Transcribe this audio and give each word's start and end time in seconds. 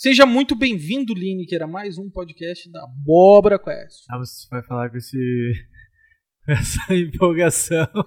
Seja 0.00 0.24
muito 0.24 0.54
bem-vindo, 0.54 1.12
Lineker, 1.12 1.60
a 1.64 1.66
mais 1.66 1.98
um 1.98 2.08
podcast 2.08 2.70
da 2.70 2.84
Abóbora 2.84 3.58
Quest. 3.58 4.04
Ah, 4.08 4.16
você 4.16 4.46
vai 4.48 4.62
falar 4.62 4.90
com 4.90 4.96
esse. 4.96 5.18
essa 6.46 6.94
empolgação. 6.94 7.88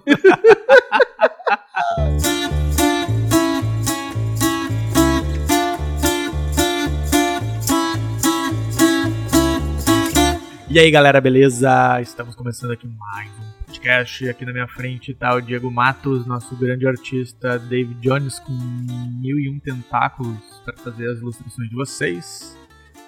E 10.70 10.78
aí 10.78 10.90
galera, 10.90 11.20
beleza? 11.20 12.00
Estamos 12.00 12.34
começando 12.34 12.70
aqui 12.70 12.88
mais 12.88 13.30
um 13.38 13.51
podcast. 13.72 14.28
Aqui 14.28 14.44
na 14.44 14.52
minha 14.52 14.68
frente 14.68 15.14
tá 15.14 15.34
o 15.34 15.40
Diego 15.40 15.70
Matos, 15.70 16.26
nosso 16.26 16.54
grande 16.56 16.86
artista 16.86 17.58
David 17.58 17.98
Jones, 18.00 18.38
com 18.38 18.52
mil 18.52 19.38
e 19.38 19.48
um 19.48 19.58
tentáculos 19.58 20.36
para 20.64 20.76
fazer 20.76 21.10
as 21.10 21.18
ilustrações 21.18 21.70
de 21.70 21.74
vocês. 21.74 22.58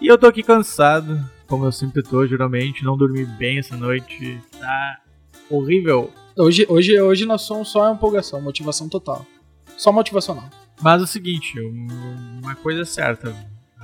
E 0.00 0.06
eu 0.06 0.16
tô 0.16 0.26
aqui 0.26 0.42
cansado, 0.42 1.22
como 1.46 1.66
eu 1.66 1.72
sempre 1.72 2.02
tô, 2.02 2.26
geralmente. 2.26 2.82
Não 2.82 2.96
dormi 2.96 3.26
bem 3.26 3.58
essa 3.58 3.76
noite, 3.76 4.40
tá 4.58 5.00
horrível. 5.50 6.10
Hoje, 6.36 6.64
hoje, 6.68 6.98
hoje 6.98 7.26
nós 7.26 7.42
somos 7.42 7.68
só 7.68 7.92
empolgação, 7.92 8.40
motivação 8.40 8.88
total. 8.88 9.26
Só 9.76 9.92
motivacional. 9.92 10.48
Mas 10.80 11.02
é 11.02 11.04
o 11.04 11.06
seguinte, 11.06 11.60
uma 12.42 12.54
coisa 12.56 12.82
é 12.82 12.86
certa, 12.86 13.34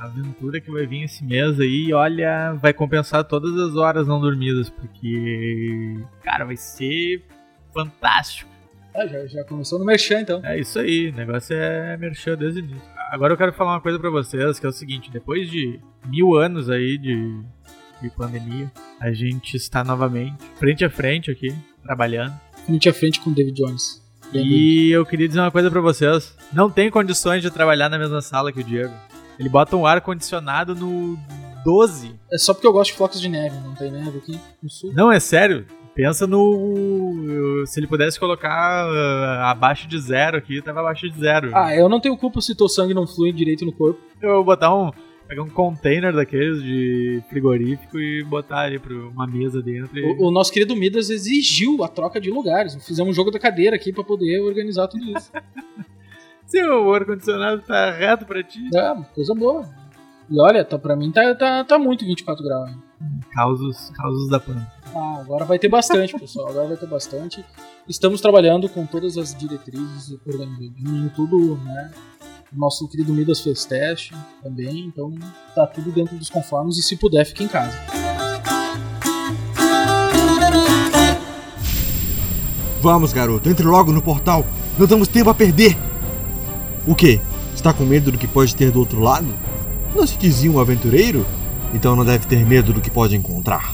aventura 0.05 0.61
que 0.61 0.71
vai 0.71 0.87
vir 0.87 1.05
esse 1.05 1.25
mês 1.25 1.59
aí, 1.61 1.93
olha, 1.93 2.53
vai 2.55 2.73
compensar 2.73 3.25
todas 3.25 3.59
as 3.59 3.77
horas 3.77 4.07
não 4.07 4.21
dormidas, 4.21 4.71
porque, 4.71 5.97
cara, 6.23 6.45
vai 6.45 6.57
ser 6.57 7.23
fantástico. 7.75 8.51
Ah, 8.95 9.07
já, 9.07 9.27
já 9.27 9.45
começou 9.45 9.79
no 9.79 9.85
merchan, 9.85 10.21
então. 10.21 10.41
É 10.45 10.59
isso 10.59 10.79
aí, 10.79 11.11
o 11.11 11.15
negócio 11.15 11.55
é 11.55 11.97
merchan 11.97 12.37
desde 12.37 12.61
o 12.61 12.65
início. 12.65 12.89
Agora 13.11 13.33
eu 13.33 13.37
quero 13.37 13.53
falar 13.53 13.73
uma 13.73 13.81
coisa 13.81 13.99
pra 13.99 14.11
vocês, 14.11 14.59
que 14.59 14.67
é 14.67 14.69
o 14.69 14.73
seguinte, 14.73 15.11
depois 15.11 15.51
de 15.51 15.79
mil 16.07 16.35
anos 16.35 16.69
aí 16.69 16.99
de, 16.99 17.41
de 18.03 18.11
pandemia, 18.11 18.71
a 19.01 19.13
gente 19.13 19.57
está 19.57 19.85
novamente 19.85 20.37
frente 20.57 20.85
a 20.85 20.91
frente 20.91 21.31
aqui, 21.31 21.55
trabalhando. 21.83 22.35
Frente 22.67 22.89
a 22.89 22.93
frente 22.93 23.21
com 23.21 23.31
o 23.31 23.35
David 23.35 23.63
Jones. 23.63 24.01
E 24.33 24.91
eu 24.93 25.05
queria 25.05 25.27
dizer 25.27 25.41
uma 25.41 25.51
coisa 25.51 25.71
pra 25.71 25.81
vocês. 25.81 26.37
Não 26.53 26.71
tem 26.71 26.89
condições 26.89 27.43
de 27.43 27.51
trabalhar 27.51 27.89
na 27.89 27.99
mesma 27.99 28.21
sala 28.21 28.53
que 28.53 28.61
o 28.61 28.65
Diego. 28.65 28.95
Ele 29.41 29.49
bota 29.49 29.75
um 29.75 29.87
ar 29.87 30.03
condicionado 30.03 30.75
no 30.75 31.19
12. 31.65 32.15
É 32.31 32.37
só 32.37 32.53
porque 32.53 32.67
eu 32.67 32.73
gosto 32.75 32.91
de 32.91 32.99
flocos 32.99 33.19
de 33.19 33.27
neve, 33.27 33.57
não 33.65 33.75
tem 33.75 33.91
neve 33.91 34.19
aqui 34.19 34.39
no 34.63 34.69
sul. 34.69 34.93
Não, 34.93 35.11
é 35.11 35.19
sério. 35.19 35.65
Pensa 35.95 36.27
no. 36.27 37.65
Se 37.67 37.81
ele 37.81 37.87
pudesse 37.87 38.21
colocar 38.21 38.87
uh, 38.87 39.45
abaixo 39.45 39.89
de 39.89 39.99
zero 39.99 40.37
aqui, 40.37 40.61
tava 40.61 40.81
abaixo 40.81 41.09
de 41.09 41.19
zero. 41.19 41.51
Ah, 41.55 41.75
eu 41.75 41.89
não 41.89 41.99
tenho 41.99 42.19
culpa 42.19 42.43
se 42.43 42.55
teu 42.55 42.69
sangue 42.69 42.93
não 42.93 43.07
flui 43.07 43.33
direito 43.33 43.65
no 43.65 43.73
corpo. 43.73 43.99
Eu 44.21 44.35
vou 44.35 44.45
botar 44.45 44.75
um. 44.75 44.91
Pegar 45.27 45.43
um 45.43 45.49
container 45.49 46.13
daqueles 46.13 46.61
de 46.63 47.23
frigorífico 47.31 47.99
e 47.99 48.23
botar 48.25 48.63
ali 48.63 48.79
pra 48.79 48.93
uma 48.93 49.27
mesa 49.27 49.63
dentro. 49.63 49.97
E... 49.97 50.05
O, 50.05 50.27
o, 50.27 50.31
nosso 50.31 50.53
querido 50.53 50.75
Midas 50.75 51.09
exigiu 51.09 51.83
a 51.85 51.89
troca 51.89 52.21
de 52.21 52.31
lugares. 52.31 52.75
Fizemos 52.85 53.13
um 53.13 53.15
jogo 53.15 53.31
da 53.31 53.39
cadeira 53.39 53.77
aqui 53.77 53.93
pra 53.93 54.03
poder 54.03 54.41
organizar 54.41 54.89
tudo 54.89 55.05
isso. 55.17 55.31
Se 56.51 56.61
o 56.65 56.93
ar-condicionado 56.93 57.63
tá 57.63 57.93
reto 57.93 58.27
pra 58.27 58.43
ti. 58.43 58.69
É, 58.75 58.95
coisa 59.15 59.35
boa. 59.35 59.69
E 60.29 60.41
olha, 60.41 60.65
tá, 60.65 60.77
pra 60.77 60.97
mim 60.97 61.13
tá, 61.13 61.33
tá, 61.35 61.65
tá 61.65 61.79
muito 61.79 62.05
24 62.05 62.45
graus. 62.45 62.71
Causos, 63.33 63.91
causos 63.91 64.29
da 64.29 64.41
planta. 64.41 64.71
Ah, 64.95 65.21
agora 65.21 65.45
vai 65.45 65.61
ter 65.61 65.69
bastante, 65.69 66.19
pessoal. 66.19 66.49
Agora 66.49 66.69
vai 66.69 66.77
ter 66.77 66.89
bastante. 66.89 67.45
Estamos 67.89 68.21
trabalhando 68.21 68.69
com 68.69 68.85
todas 68.85 69.17
as 69.17 69.33
diretrizes, 69.33 70.19
organizadinho, 70.27 71.11
tudo, 71.15 71.57
né? 71.65 71.93
Nosso 72.53 72.89
querido 72.89 73.13
Midas 73.13 73.41
fez 73.41 73.65
teste 73.65 74.13
também, 74.43 74.87
então 74.87 75.15
tá 75.55 75.69
tudo 75.69 75.93
dentro 75.93 76.17
dos 76.17 76.29
conformes 76.29 76.77
e 76.79 76.83
se 76.83 76.97
puder, 76.97 77.25
fique 77.25 77.45
em 77.45 77.49
casa. 77.49 77.79
Vamos, 82.81 83.13
garoto, 83.13 83.49
entre 83.49 83.65
logo 83.65 83.93
no 83.93 84.03
portal. 84.03 84.45
Não 84.77 84.89
temos 84.89 85.07
tempo 85.07 85.31
a 85.31 85.35
perder. 85.35 85.77
O 86.91 86.95
que? 86.97 87.21
Está 87.55 87.73
com 87.73 87.85
medo 87.85 88.11
do 88.11 88.19
que 88.19 88.27
pode 88.27 88.57
ter 88.57 88.73
do 88.73 88.81
outro 88.81 88.99
lado? 88.99 89.29
Não 89.95 90.05
se 90.05 90.19
dizia 90.19 90.51
um 90.51 90.59
aventureiro? 90.59 91.25
Então 91.73 91.95
não 91.95 92.05
deve 92.05 92.27
ter 92.27 92.45
medo 92.45 92.73
do 92.73 92.81
que 92.81 92.91
pode 92.91 93.15
encontrar. 93.15 93.73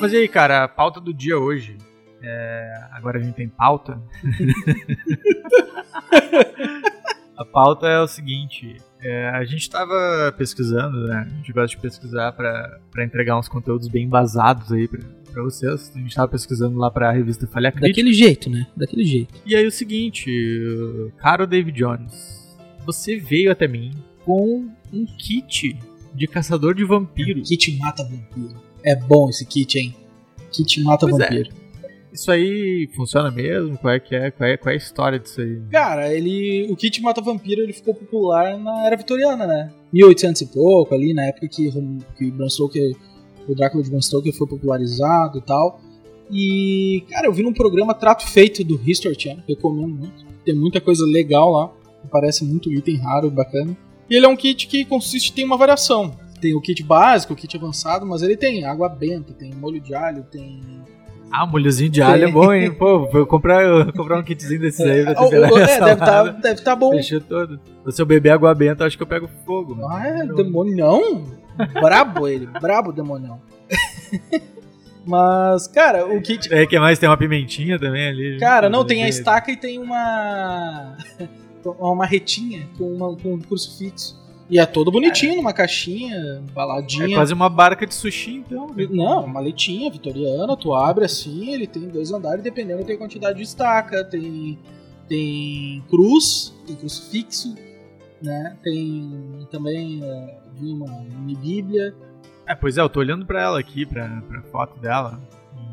Mas 0.00 0.12
e 0.12 0.16
aí, 0.18 0.28
cara, 0.28 0.62
a 0.62 0.68
pauta 0.68 1.00
do 1.00 1.12
dia 1.12 1.36
hoje. 1.36 1.76
É... 2.22 2.72
Agora 2.92 3.18
a 3.18 3.20
gente 3.20 3.34
tem 3.34 3.48
pauta. 3.48 4.00
a 7.36 7.44
pauta 7.44 7.86
é 7.86 8.00
o 8.00 8.06
seguinte: 8.06 8.76
é, 9.00 9.28
a 9.28 9.44
gente 9.44 9.62
estava 9.62 10.34
pesquisando, 10.36 11.06
né? 11.06 11.28
A 11.30 11.36
gente 11.36 11.52
gosta 11.52 11.68
de 11.68 11.78
pesquisar 11.78 12.32
para 12.32 13.04
entregar 13.04 13.38
uns 13.38 13.48
conteúdos 13.48 13.88
bem 13.88 14.04
embasados 14.04 14.72
aí 14.72 14.88
pra, 14.88 15.00
pra 15.32 15.42
vocês. 15.42 15.92
A 15.94 15.98
gente 15.98 16.08
estava 16.08 16.28
pesquisando 16.28 16.78
lá 16.78 16.90
para 16.90 17.08
a 17.08 17.12
revista 17.12 17.46
Falha 17.46 17.70
Crítica. 17.70 17.88
Daquele 17.88 18.12
jeito, 18.12 18.48
né? 18.48 18.66
Daquele 18.76 19.04
jeito. 19.04 19.34
E 19.44 19.54
aí 19.54 19.66
o 19.66 19.72
seguinte, 19.72 20.30
caro 21.18 21.46
David 21.46 21.78
Jones, 21.78 22.56
você 22.84 23.18
veio 23.18 23.52
até 23.52 23.68
mim 23.68 23.92
com 24.24 24.68
um 24.92 25.06
kit 25.18 25.78
de 26.14 26.26
caçador 26.26 26.74
de 26.74 26.84
vampiros. 26.84 27.48
Kit 27.48 27.76
mata 27.78 28.02
vampiro. 28.02 28.56
É 28.82 28.96
bom 28.96 29.28
esse 29.28 29.44
kit, 29.44 29.78
hein? 29.78 29.94
Kit 30.50 30.82
mata 30.82 31.06
Pois 31.06 31.20
é. 31.20 31.65
Isso 32.16 32.30
aí 32.32 32.88
funciona 32.96 33.30
mesmo? 33.30 33.76
Qual 33.76 33.92
é 33.92 34.00
que 34.00 34.14
é? 34.14 34.30
Qual 34.30 34.48
é, 34.48 34.56
qual 34.56 34.72
é 34.72 34.74
a 34.74 34.78
história 34.78 35.18
disso 35.18 35.42
aí? 35.42 35.60
Cara, 35.70 36.14
ele, 36.14 36.66
o 36.70 36.74
kit 36.74 37.02
mata 37.02 37.20
vampiro 37.20 37.60
ele 37.60 37.74
ficou 37.74 37.94
popular 37.94 38.58
na 38.58 38.86
era 38.86 38.96
vitoriana, 38.96 39.46
né? 39.46 39.70
1800 39.92 40.40
e 40.40 40.46
pouco 40.46 40.94
ali, 40.94 41.12
na 41.12 41.26
época 41.26 41.46
que, 41.46 41.70
que 42.16 42.48
Stoker, 42.48 42.96
o 43.46 43.54
Drácula 43.54 43.84
de 43.84 43.90
Bram 43.90 44.00
Stoker 44.00 44.32
foi 44.32 44.46
popularizado 44.48 45.38
e 45.38 45.42
tal. 45.42 45.78
E, 46.30 47.04
cara, 47.10 47.26
eu 47.26 47.34
vi 47.34 47.42
num 47.42 47.52
programa 47.52 47.92
Trato 47.92 48.26
Feito 48.26 48.64
do 48.64 48.80
History 48.82 49.14
Channel, 49.20 49.44
recomendo 49.46 49.94
muito. 49.94 50.24
Tem 50.42 50.54
muita 50.54 50.80
coisa 50.80 51.04
legal 51.04 51.52
lá, 51.52 51.70
parece 52.10 52.46
muito 52.46 52.72
item 52.72 52.96
raro, 52.96 53.30
bacana. 53.30 53.76
E 54.08 54.16
ele 54.16 54.24
é 54.24 54.28
um 54.28 54.36
kit 54.36 54.66
que 54.68 54.86
consiste, 54.86 55.34
tem 55.34 55.44
uma 55.44 55.58
variação. 55.58 56.16
Tem 56.40 56.54
o 56.54 56.62
kit 56.62 56.82
básico, 56.82 57.34
o 57.34 57.36
kit 57.36 57.54
avançado, 57.58 58.06
mas 58.06 58.22
ele 58.22 58.38
tem 58.38 58.64
água 58.64 58.88
benta, 58.88 59.34
tem 59.34 59.52
molho 59.54 59.80
de 59.80 59.94
alho, 59.94 60.24
tem 60.24 60.62
Ah, 61.42 61.46
molhozinho 61.46 61.90
de 61.90 62.00
alho 62.02 62.24
é 62.28 62.30
bom, 62.30 62.52
hein? 62.52 62.72
Pô, 62.72 63.06
vou 63.10 63.26
comprar, 63.26 63.84
vou 63.84 63.92
comprar 63.92 64.18
um 64.18 64.22
kitzinho 64.22 64.60
desses 64.60 64.80
aí 64.80 65.04
pra 65.04 65.14
temperar 65.20 65.52
o- 65.52 65.58
é, 65.58 65.80
deve 65.80 65.96
tá, 66.00 66.22
deve 66.24 66.62
tá 66.62 66.76
bom. 66.76 66.90
Fechou 66.92 67.20
todo. 67.20 67.60
Se 67.90 68.00
eu 68.00 68.06
beber 68.06 68.30
água 68.30 68.54
benta, 68.54 68.84
acho 68.86 68.96
que 68.96 69.02
eu 69.02 69.06
pego 69.06 69.28
fogo. 69.44 69.74
mano. 69.74 69.88
Ah, 69.92 70.06
é 70.08 70.26
demonião? 70.26 71.24
brabo 71.80 72.26
ele, 72.28 72.46
brabo 72.46 72.92
demonião. 72.92 73.40
Mas, 75.06 75.68
cara, 75.68 76.04
o 76.06 76.20
kit. 76.20 76.52
É, 76.52 76.66
que 76.66 76.78
mais? 76.78 76.98
Tem 76.98 77.08
uma 77.08 77.16
pimentinha 77.16 77.78
também 77.78 78.08
ali. 78.08 78.38
Cara, 78.40 78.68
não, 78.68 78.84
tem 78.84 79.04
a 79.04 79.08
estaca 79.08 79.50
e 79.52 79.56
tem 79.56 79.78
uma. 79.78 80.96
Uma 81.80 82.06
retinha 82.06 82.68
com, 82.78 82.84
uma, 82.94 83.16
com 83.16 83.34
um 83.34 83.40
crucifixo. 83.40 84.16
E 84.48 84.58
é 84.60 84.64
todo 84.66 84.92
bonitinho, 84.92 85.36
numa 85.36 85.52
caixinha, 85.52 86.14
É 86.14 86.38
embaladinha. 86.38 87.16
quase 87.16 87.34
uma 87.34 87.48
barca 87.48 87.84
de 87.86 87.92
sushi, 87.94 88.36
então. 88.36 88.68
né? 88.68 88.86
Não, 88.90 89.24
uma 89.24 89.40
letinha 89.40 89.90
vitoriana, 89.90 90.56
tu 90.56 90.72
abre 90.72 91.04
assim, 91.04 91.52
ele 91.52 91.66
tem 91.66 91.88
dois 91.88 92.12
andares, 92.12 92.44
dependendo 92.44 92.84
tem 92.84 92.96
quantidade 92.96 93.38
de 93.38 93.42
estaca, 93.44 94.04
tem, 94.04 94.56
tem 95.08 95.82
cruz, 95.90 96.54
tem 96.64 96.76
crucifixo, 96.76 97.54
né? 98.22 98.56
Tem 98.62 99.46
também 99.50 100.00
é, 100.04 100.38
uma 100.60 101.00
mini 101.02 101.34
bíblia. 101.34 101.92
É, 102.46 102.54
pois 102.54 102.78
é, 102.78 102.80
eu 102.80 102.88
tô 102.88 103.00
olhando 103.00 103.26
pra 103.26 103.42
ela 103.42 103.58
aqui, 103.58 103.84
pra, 103.84 104.08
pra 104.28 104.42
foto 104.42 104.78
dela. 104.78 105.20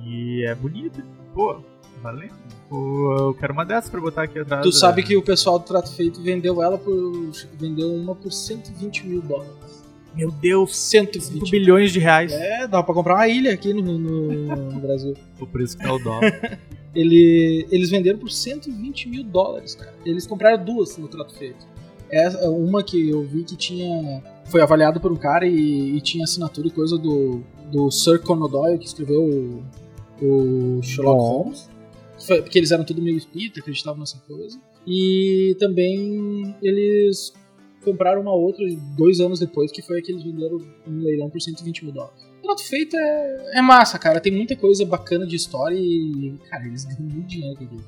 E 0.04 0.44
é 0.48 0.56
bonita. 0.56 1.06
Pô, 1.34 1.62
valendo. 2.02 2.34
Pô, 2.74 3.16
eu 3.20 3.34
quero 3.36 3.54
uma 3.54 3.64
dessas 3.64 3.88
pra 3.88 4.02
botar 4.02 4.24
aqui 4.24 4.40
atrás. 4.40 4.64
Tu 4.64 4.72
da- 4.72 4.76
sabe 4.78 5.04
que 5.04 5.16
o 5.16 5.22
pessoal 5.22 5.60
do 5.60 5.66
Trato 5.66 5.94
Feito 5.94 6.20
vendeu 6.20 6.60
ela 6.64 6.76
por. 6.76 7.30
vendeu 7.60 7.94
uma 7.94 8.16
por 8.16 8.32
120 8.32 9.06
mil 9.06 9.22
dólares. 9.22 9.84
Meu 10.16 10.32
Deus, 10.32 10.76
5 10.76 11.14
120 11.22 11.52
bilhões 11.52 11.92
de 11.92 12.00
reais. 12.00 12.32
É, 12.34 12.68
dá 12.68 12.82
pra 12.82 12.96
comprar 12.96 13.14
uma 13.14 13.28
ilha 13.28 13.54
aqui 13.54 13.76
no, 13.76 13.98
no- 14.00 14.56
no 14.72 14.80
Brasil. 14.80 15.14
O 15.40 15.46
preço 15.46 15.78
que 15.78 15.86
é 15.86 15.92
o 15.92 16.00
dólar. 16.00 16.60
Ele, 16.96 17.68
eles 17.72 17.90
venderam 17.92 18.18
por 18.18 18.32
120 18.32 19.08
mil 19.10 19.24
dólares, 19.24 19.76
cara. 19.76 19.94
Eles 20.04 20.26
compraram 20.26 20.64
duas 20.64 20.98
no 20.98 21.08
Trato 21.08 21.34
Feito. 21.36 21.68
Essa, 22.12 22.48
uma 22.50 22.82
que 22.84 23.10
eu 23.10 23.24
vi 23.24 23.44
que 23.44 23.56
tinha. 23.56 24.24
Foi 24.46 24.62
avaliado 24.62 25.00
por 25.00 25.12
um 25.12 25.16
cara 25.16 25.46
e, 25.48 25.96
e 25.96 26.02
tinha 26.02 26.24
assinatura 26.24 26.68
e 26.68 26.72
coisa 26.72 26.98
do, 26.98 27.42
do 27.72 27.92
Sir 27.92 28.20
Conan 28.22 28.48
Doyle, 28.50 28.78
que 28.80 28.86
escreveu 28.88 29.24
o, 29.24 29.64
o 30.24 30.82
Sherlock 30.84 31.20
Holmes. 31.22 31.70
Porque 32.28 32.58
eles 32.58 32.72
eram 32.72 32.84
tudo 32.84 33.02
meio 33.02 33.18
espírita, 33.18 33.60
acreditavam 33.60 34.00
nessa 34.00 34.18
coisa. 34.20 34.60
E 34.86 35.56
também 35.60 36.56
eles 36.62 37.34
compraram 37.84 38.22
uma 38.22 38.34
outra 38.34 38.66
dois 38.98 39.20
anos 39.20 39.40
depois, 39.40 39.72
que 39.72 39.82
foi 39.82 40.00
a 40.00 40.02
que 40.02 40.12
eles 40.12 40.24
venderam 40.24 40.58
no 40.88 41.04
leilão 41.04 41.30
por 41.30 41.42
120 41.42 41.86
mil 41.86 41.94
dólares. 41.94 42.34
Trato 42.42 42.64
feito 42.64 42.98
é, 42.98 43.60
é 43.60 43.62
massa, 43.62 43.98
cara. 43.98 44.20
Tem 44.20 44.32
muita 44.32 44.56
coisa 44.56 44.86
bacana 44.86 45.26
de 45.26 45.36
história 45.36 45.78
e, 45.78 46.38
cara, 46.50 46.66
eles 46.66 46.84
ganham 46.86 47.04
muito 47.04 47.28
dinheiro 47.28 47.58
com 47.58 47.64
aquilo. 47.64 47.84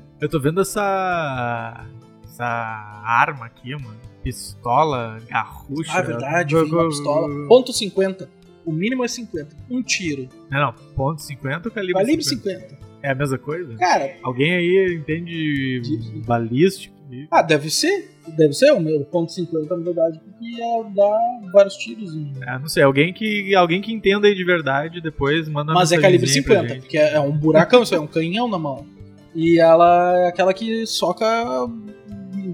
Eu 0.20 0.28
tô 0.28 0.40
vendo 0.40 0.60
essa. 0.60 1.86
essa 2.24 2.44
arma 2.44 3.46
aqui, 3.46 3.72
mano. 3.72 4.00
Pistola, 4.22 5.18
garrucha. 5.28 5.92
Ah, 5.94 5.98
é 5.98 6.02
verdade, 6.02 6.54
uma 6.54 6.88
pistola. 6.88 7.48
Ponto 7.48 7.72
50. 7.72 8.28
O 8.64 8.72
mínimo 8.72 9.04
é 9.04 9.08
50. 9.08 9.56
Um 9.70 9.82
tiro. 9.82 10.28
Não, 10.50 10.60
não. 10.60 10.72
Ponto 10.94 11.20
50 11.20 11.68
ou 11.68 11.74
calibre, 11.74 11.94
Calibre 11.94 12.24
50? 12.24 12.60
50. 12.60 12.91
É 13.02 13.10
a 13.10 13.14
mesma 13.14 13.38
coisa? 13.38 13.74
Cara, 13.76 14.14
Alguém 14.22 14.52
aí 14.54 14.94
entende 14.98 15.80
De- 15.80 16.20
balístico? 16.20 16.94
ah, 17.30 17.42
deve 17.42 17.68
ser. 17.70 18.10
Deve 18.36 18.52
ser 18.52 18.70
o 18.72 18.78
meu 18.80 19.04
ponto 19.04 19.32
50, 19.32 19.76
na 19.76 19.82
verdade, 19.84 20.20
porque 20.20 20.44
ia 20.44 20.82
dar 20.94 21.50
vários 21.52 21.74
tiros. 21.74 22.14
Em... 22.14 22.32
Ah, 22.46 22.58
não 22.58 22.68
sei, 22.68 22.84
alguém 22.84 23.12
que, 23.12 23.52
alguém 23.56 23.82
que 23.82 23.92
entenda 23.92 24.28
aí 24.28 24.34
de 24.34 24.44
verdade, 24.44 25.00
depois 25.00 25.48
manda 25.48 25.74
Mas 25.74 25.90
é 25.90 25.96
calibre 25.98 26.26
mensagenzinha 26.28 26.44
pra 26.44 26.54
50, 26.68 26.74
gente. 26.74 26.82
porque 26.82 26.98
é 26.98 27.18
um 27.20 27.32
buracão, 27.36 27.82
isso 27.82 27.94
é 27.94 28.00
um 28.00 28.06
canhão 28.06 28.48
na 28.48 28.58
mão. 28.58 28.86
E 29.34 29.58
ela 29.58 30.16
é 30.20 30.26
aquela 30.28 30.54
que 30.54 30.86
soca 30.86 31.26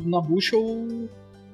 na 0.05 0.21
bucha 0.21 0.57
o, 0.57 1.09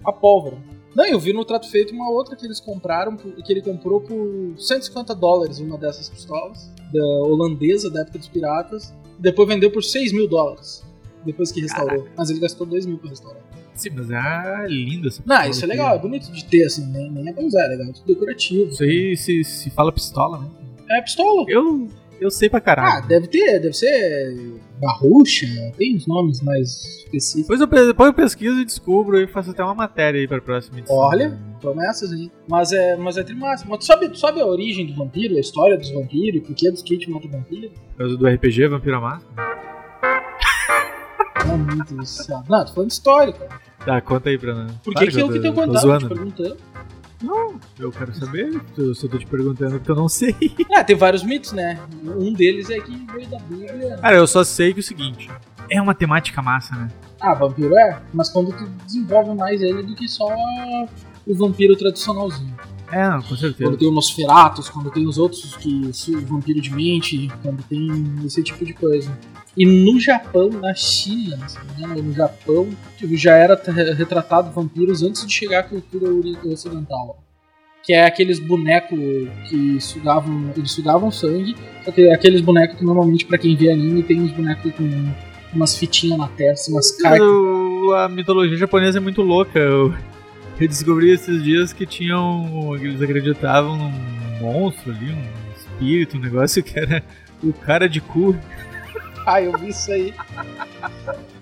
a 0.04 0.12
pólvora. 0.12 0.56
Não, 0.94 1.04
eu 1.04 1.18
vi 1.18 1.32
no 1.32 1.44
trato 1.44 1.68
feito 1.68 1.92
uma 1.92 2.08
outra 2.08 2.36
que 2.36 2.46
eles 2.46 2.60
compraram, 2.60 3.16
que 3.16 3.52
ele 3.52 3.62
comprou 3.62 4.00
por 4.00 4.54
150 4.56 5.12
dólares 5.14 5.58
uma 5.58 5.76
dessas 5.76 6.08
pistolas, 6.08 6.72
da 6.94 7.04
holandesa 7.24 7.90
da 7.90 8.00
época 8.00 8.18
dos 8.18 8.28
piratas, 8.28 8.94
depois 9.18 9.48
vendeu 9.48 9.70
por 9.70 9.82
6 9.82 10.12
mil 10.12 10.28
dólares, 10.28 10.82
depois 11.24 11.50
que 11.52 11.60
restaurou. 11.60 12.06
Mas 12.16 12.30
ele 12.30 12.40
gastou 12.40 12.66
2 12.66 12.86
mil 12.86 12.98
pra 12.98 13.10
restaurar. 13.10 13.42
Sim, 13.74 13.90
mas 13.96 14.08
é 14.10 14.66
lindo 14.68 15.08
essa 15.08 15.20
Não, 15.26 15.42
isso 15.50 15.60
é 15.62 15.64
aqui. 15.64 15.76
legal, 15.76 15.96
é 15.96 15.98
bonito 15.98 16.30
de 16.30 16.44
ter, 16.44 16.64
assim, 16.64 16.86
nem, 16.92 17.10
nem 17.10 17.28
é 17.28 17.40
usar, 17.44 17.64
é 17.64 17.68
legal, 17.68 17.88
é 17.88 17.92
tudo 17.92 18.06
decorativo. 18.06 18.70
Isso 18.70 18.84
aí 18.84 19.16
se, 19.16 19.42
se 19.42 19.70
fala 19.70 19.90
pistola, 19.90 20.38
né? 20.38 20.48
É 20.90 21.02
pistola. 21.02 21.44
Eu, 21.48 21.88
eu 22.24 22.30
sei 22.30 22.48
pra 22.48 22.58
Ah, 22.58 22.62
caralho. 22.62 23.06
deve 23.06 23.26
ter, 23.28 23.60
deve 23.60 23.72
ser 23.74 24.60
barrucha, 24.80 25.46
tem 25.76 25.96
uns 25.96 26.06
nomes 26.06 26.40
mais 26.42 26.84
específicos. 27.04 27.58
Depois 27.58 27.60
eu, 27.60 27.86
depois 27.86 28.06
eu 28.08 28.14
pesquiso 28.14 28.60
e 28.60 28.64
descubro 28.64 29.20
e 29.20 29.26
faço 29.26 29.50
até 29.50 29.62
uma 29.62 29.74
matéria 29.74 30.20
aí 30.20 30.26
pra 30.28 30.40
próxima 30.40 30.78
edição. 30.78 30.96
Olha, 30.96 31.38
promessas 31.60 32.12
aí. 32.12 32.30
Mas 32.48 32.72
é, 32.72 32.96
mas 32.96 33.16
é 33.16 33.22
trimassa. 33.22 33.64
Mas 33.68 33.78
tu 33.78 33.84
sabe, 33.84 34.08
tu 34.08 34.18
sabe 34.18 34.40
a 34.40 34.46
origem 34.46 34.86
do 34.86 34.94
vampiro, 34.94 35.36
a 35.36 35.40
história 35.40 35.76
dos 35.76 35.90
vampiros, 35.90 36.42
por 36.46 36.54
que 36.54 36.70
dos 36.70 36.82
Kate 36.82 37.08
mata 37.10 37.26
o 37.26 37.30
vampiro? 37.30 37.70
Por 37.70 37.98
causa 37.98 38.16
do 38.16 38.26
RPG 38.26 38.68
Vampiro 38.68 39.00
Máscara? 39.00 39.54
Não, 41.46 41.58
muito 41.58 42.02
isso. 42.02 42.30
Não, 42.48 42.64
tô 42.64 42.72
falando 42.72 42.88
de 42.88 42.94
história, 42.94 43.32
cara. 43.32 43.50
Tá, 43.84 44.00
conta 44.00 44.30
aí 44.30 44.38
pra 44.38 44.54
nós. 44.54 44.72
Por 44.82 44.94
que, 44.94 45.06
Claro 45.06 45.10
que 45.12 45.20
eu 45.20 45.26
tô- 45.26 45.32
que 45.34 45.40
tenho 45.40 45.54
tô 45.54 45.60
contado? 45.60 45.76
Te 45.76 45.82
zoando. 45.82 46.08
perguntando. 46.08 46.56
Não, 47.24 47.58
eu 47.78 47.90
quero 47.90 48.14
saber. 48.14 48.60
Eu 48.76 48.94
só 48.94 49.08
tô 49.08 49.18
te 49.18 49.26
perguntando 49.26 49.76
porque 49.76 49.90
eu 49.90 49.96
não 49.96 50.08
sei. 50.08 50.36
É, 50.70 50.82
tem 50.84 50.94
vários 50.94 51.22
mitos, 51.22 51.52
né? 51.52 51.80
Um 52.04 52.32
deles 52.32 52.68
é 52.68 52.78
que 52.80 53.06
veio 53.12 53.28
da 53.28 53.38
Bíblia. 53.38 53.96
Cara, 53.96 54.16
eu 54.16 54.26
só 54.26 54.44
sei 54.44 54.72
que 54.72 54.80
é 54.80 54.82
o 54.82 54.84
seguinte: 54.84 55.30
é 55.70 55.80
uma 55.80 55.94
temática 55.94 56.42
massa, 56.42 56.76
né? 56.76 56.88
Ah, 57.20 57.32
vampiro 57.32 57.74
é, 57.78 58.02
mas 58.12 58.28
quando 58.28 58.52
tu 58.52 58.66
desenvolve 58.84 59.34
mais 59.34 59.62
ele 59.62 59.82
do 59.82 59.94
que 59.94 60.06
só 60.06 60.28
o 61.26 61.34
vampiro 61.34 61.74
tradicionalzinho. 61.76 62.54
É, 62.94 63.08
não, 63.08 63.20
com 63.22 63.34
certeza. 63.34 63.70
Quando 63.70 63.76
tem 63.76 63.88
o 63.88 63.90
Nosferatus, 63.90 64.68
quando 64.68 64.88
tem 64.88 65.04
os 65.04 65.18
outros 65.18 65.56
que 65.56 65.90
o 66.14 66.20
vampiro 66.20 66.60
de 66.60 66.72
mente, 66.72 67.28
quando 67.42 67.60
tem 67.64 67.88
esse 68.24 68.40
tipo 68.40 68.64
de 68.64 68.72
coisa. 68.72 69.18
E 69.56 69.66
no 69.66 69.98
Japão, 69.98 70.48
na 70.48 70.72
China, 70.74 71.36
engano, 71.76 72.02
no 72.04 72.12
Japão, 72.12 72.68
tipo, 72.96 73.16
já 73.16 73.34
era 73.34 73.60
retratado 73.96 74.52
vampiros 74.52 75.02
antes 75.02 75.26
de 75.26 75.32
chegar 75.32 75.60
à 75.60 75.62
cultura 75.64 76.08
ocidental. 76.44 77.18
Que 77.82 77.94
é 77.94 78.06
aqueles 78.06 78.38
bonecos 78.38 78.98
que 79.48 79.80
sugavam, 79.80 80.52
eles 80.56 80.70
sugavam 80.70 81.10
sangue, 81.10 81.56
só 81.84 81.90
que 81.90 82.08
aqueles 82.10 82.40
bonecos 82.40 82.78
que 82.78 82.84
normalmente, 82.84 83.26
pra 83.26 83.38
quem 83.38 83.56
vê 83.56 83.72
anime, 83.72 84.04
tem 84.04 84.22
uns 84.22 84.30
bonecos 84.30 84.72
com 84.72 85.12
umas 85.52 85.76
fitinhas 85.76 86.18
na 86.18 86.28
testa, 86.28 86.70
umas 86.70 86.92
Mas 86.92 87.02
cartas. 87.02 87.28
a 87.96 88.08
mitologia 88.08 88.56
japonesa 88.56 88.98
é 88.98 89.00
muito 89.00 89.20
louca. 89.20 89.58
Eu, 89.58 89.92
eu 90.60 90.68
descobri 90.68 91.10
esses 91.10 91.42
dias 91.42 91.72
que 91.72 91.84
tinham. 91.86 92.76
que 92.78 92.86
eles 92.86 93.02
acreditavam 93.02 93.76
num 93.76 93.90
monstro 94.40 94.92
ali, 94.92 95.12
um 95.12 95.22
espírito, 95.56 96.16
um 96.16 96.20
negócio 96.20 96.62
que 96.62 96.78
era 96.78 97.02
o 97.42 97.52
cara 97.52 97.88
de 97.88 98.00
cu. 98.00 98.36
Ah, 99.26 99.42
eu 99.42 99.56
vi 99.58 99.68
isso 99.68 99.90
aí. 99.90 100.14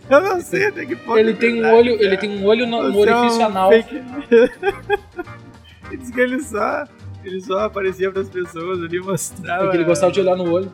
Eu 0.08 0.20
não 0.20 0.40
sei 0.40 0.66
até 0.68 0.84
que 0.86 0.96
ponto. 0.96 1.18
Ele 1.18 1.30
é 1.30 1.34
tem 1.34 1.50
um 1.50 1.54
verdade, 1.62 1.76
olho, 1.76 1.92
cara. 1.94 2.04
ele 2.06 2.16
tem 2.16 2.38
um 2.38 2.44
olho 2.44 2.66
no, 2.66 2.82
no 2.82 2.92
Você 2.92 3.08
é 3.10 3.16
um 3.16 3.20
orifício 3.20 3.46
anal. 3.46 3.70
fake- 3.70 4.02
Ele 5.90 5.96
disse 5.98 6.12
que 6.12 6.20
ele 6.20 6.40
só. 6.42 6.84
Ele 7.24 7.40
só 7.40 7.60
aparecia 7.60 8.10
pras 8.10 8.28
pessoas 8.28 8.82
ali 8.82 8.96
e 8.96 9.00
mostrava. 9.00 9.62
Porque 9.64 9.76
ele 9.76 9.84
gostava 9.84 10.10
de 10.12 10.20
olhar 10.20 10.36
no 10.36 10.50
olho. 10.50 10.72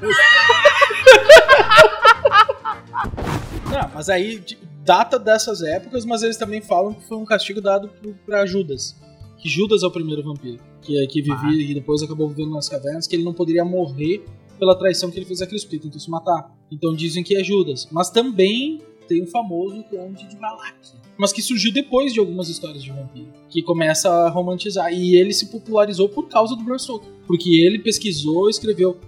Não, 3.70 3.90
mas 3.94 4.08
aí 4.08 4.42
data 4.90 5.20
dessas 5.20 5.62
épocas, 5.62 6.04
mas 6.04 6.24
eles 6.24 6.36
também 6.36 6.60
falam 6.60 6.92
que 6.92 7.06
foi 7.06 7.16
um 7.16 7.24
castigo 7.24 7.60
dado 7.60 7.88
pra 8.26 8.44
Judas. 8.44 8.96
Que 9.38 9.48
Judas 9.48 9.84
é 9.84 9.86
o 9.86 9.90
primeiro 9.90 10.20
vampiro. 10.20 10.58
Que, 10.82 11.06
que 11.06 11.22
vivia 11.22 11.70
e 11.70 11.72
depois 11.72 12.02
acabou 12.02 12.28
vivendo 12.28 12.50
nas 12.50 12.68
cavernas, 12.68 13.06
que 13.06 13.14
ele 13.14 13.22
não 13.22 13.32
poderia 13.32 13.64
morrer 13.64 14.24
pela 14.58 14.76
traição 14.76 15.08
que 15.08 15.16
ele 15.16 15.26
fez 15.26 15.40
a 15.40 15.46
Cristo, 15.46 15.72
ele 15.72 15.82
tentou 15.82 16.00
se 16.00 16.10
matar. 16.10 16.52
Então 16.72 16.92
dizem 16.92 17.22
que 17.22 17.36
é 17.36 17.44
Judas. 17.44 17.86
Mas 17.92 18.10
também 18.10 18.82
tem 19.06 19.22
o 19.22 19.28
famoso 19.28 19.80
Conde 19.84 20.28
de 20.28 20.36
Valak. 20.36 20.74
Mas 21.16 21.32
que 21.32 21.40
surgiu 21.40 21.72
depois 21.72 22.12
de 22.12 22.18
algumas 22.18 22.48
histórias 22.48 22.82
de 22.82 22.90
vampiro. 22.90 23.28
Que 23.48 23.62
começa 23.62 24.10
a 24.10 24.28
romantizar. 24.28 24.92
E 24.92 25.14
ele 25.14 25.32
se 25.32 25.46
popularizou 25.52 26.08
por 26.08 26.28
causa 26.28 26.56
do 26.56 26.64
Bram 26.64 26.78
Stoker. 26.78 27.08
Porque 27.28 27.60
ele 27.60 27.78
pesquisou 27.78 28.48
e 28.48 28.50
escreveu. 28.50 28.98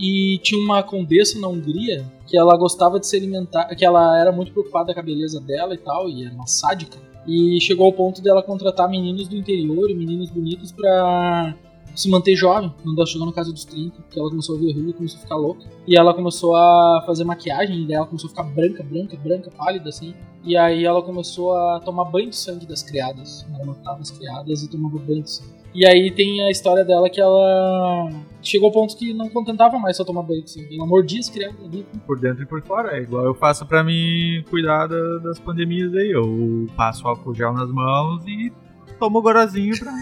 E 0.00 0.38
tinha 0.38 0.58
uma 0.58 0.82
condessa 0.82 1.38
na 1.38 1.46
Hungria 1.46 2.10
que 2.26 2.38
ela 2.38 2.56
gostava 2.56 2.98
de 2.98 3.06
se 3.06 3.16
alimentar, 3.16 3.66
que 3.74 3.84
ela 3.84 4.18
era 4.18 4.32
muito 4.32 4.50
preocupada 4.50 4.94
com 4.94 5.00
a 5.00 5.02
beleza 5.02 5.40
dela 5.40 5.74
e 5.74 5.78
tal, 5.78 6.08
e 6.08 6.24
era 6.24 6.32
uma 6.32 6.46
sádica. 6.46 6.96
E 7.26 7.60
chegou 7.60 7.84
ao 7.84 7.92
ponto 7.92 8.22
dela 8.22 8.42
contratar 8.42 8.88
meninos 8.88 9.28
do 9.28 9.36
interior 9.36 9.90
e 9.90 9.94
meninos 9.94 10.30
bonitos 10.30 10.72
pra 10.72 11.54
se 11.94 12.08
manter 12.08 12.34
jovem, 12.34 12.72
quando 12.82 12.96
ela 12.96 13.06
chegou 13.06 13.26
na 13.26 13.32
casa 13.32 13.52
dos 13.52 13.64
30, 13.64 14.00
porque 14.00 14.18
ela 14.18 14.30
começou 14.30 14.56
a 14.56 14.58
ver 14.58 14.70
e 14.70 14.92
começou 14.92 15.18
a 15.18 15.22
ficar 15.22 15.36
louca. 15.36 15.66
E 15.86 15.98
ela 15.98 16.14
começou 16.14 16.56
a 16.56 17.02
fazer 17.04 17.24
maquiagem, 17.24 17.84
e 17.84 17.92
ela 17.92 18.06
começou 18.06 18.28
a 18.28 18.30
ficar 18.30 18.44
branca, 18.44 18.82
branca, 18.82 19.16
branca, 19.18 19.50
pálida 19.50 19.90
assim. 19.90 20.14
E 20.42 20.56
aí 20.56 20.84
ela 20.84 21.02
começou 21.02 21.52
a 21.52 21.80
tomar 21.80 22.04
banho 22.04 22.30
de 22.30 22.36
sangue 22.36 22.64
das 22.64 22.82
criadas. 22.82 23.46
Ela 23.52 23.66
matava 23.66 24.00
as 24.00 24.10
criadas 24.10 24.62
e 24.62 24.70
tomava 24.70 24.98
banho 24.98 25.22
de 25.22 25.30
sangue. 25.30 25.59
E 25.74 25.86
aí 25.86 26.10
tem 26.10 26.42
a 26.42 26.50
história 26.50 26.84
dela 26.84 27.08
que 27.08 27.20
ela 27.20 28.10
chegou 28.42 28.66
ao 28.68 28.72
ponto 28.72 28.96
que 28.96 29.14
não 29.14 29.28
contentava 29.28 29.78
mais 29.78 29.96
só 29.96 30.04
tomar 30.04 30.22
banho 30.22 30.46
sangue. 30.46 30.74
Ela 30.76 30.86
mordia 30.86 31.20
as 31.20 31.28
criadas 31.30 31.62
ali. 31.64 31.86
Por 32.06 32.18
dentro 32.18 32.42
e 32.42 32.46
por 32.46 32.60
fora. 32.62 32.96
É 32.96 33.02
igual 33.02 33.24
eu 33.24 33.34
faço 33.34 33.64
pra 33.66 33.84
me 33.84 34.42
cuidar 34.50 34.86
da- 34.88 35.18
das 35.18 35.38
pandemias 35.38 35.94
aí. 35.94 36.10
Eu 36.10 36.66
passo 36.76 37.06
álcool 37.06 37.34
gel 37.34 37.52
nas 37.52 37.70
mãos 37.70 38.24
e 38.26 38.52
tomo 38.98 39.22
gorozinho 39.22 39.78
pra. 39.78 39.92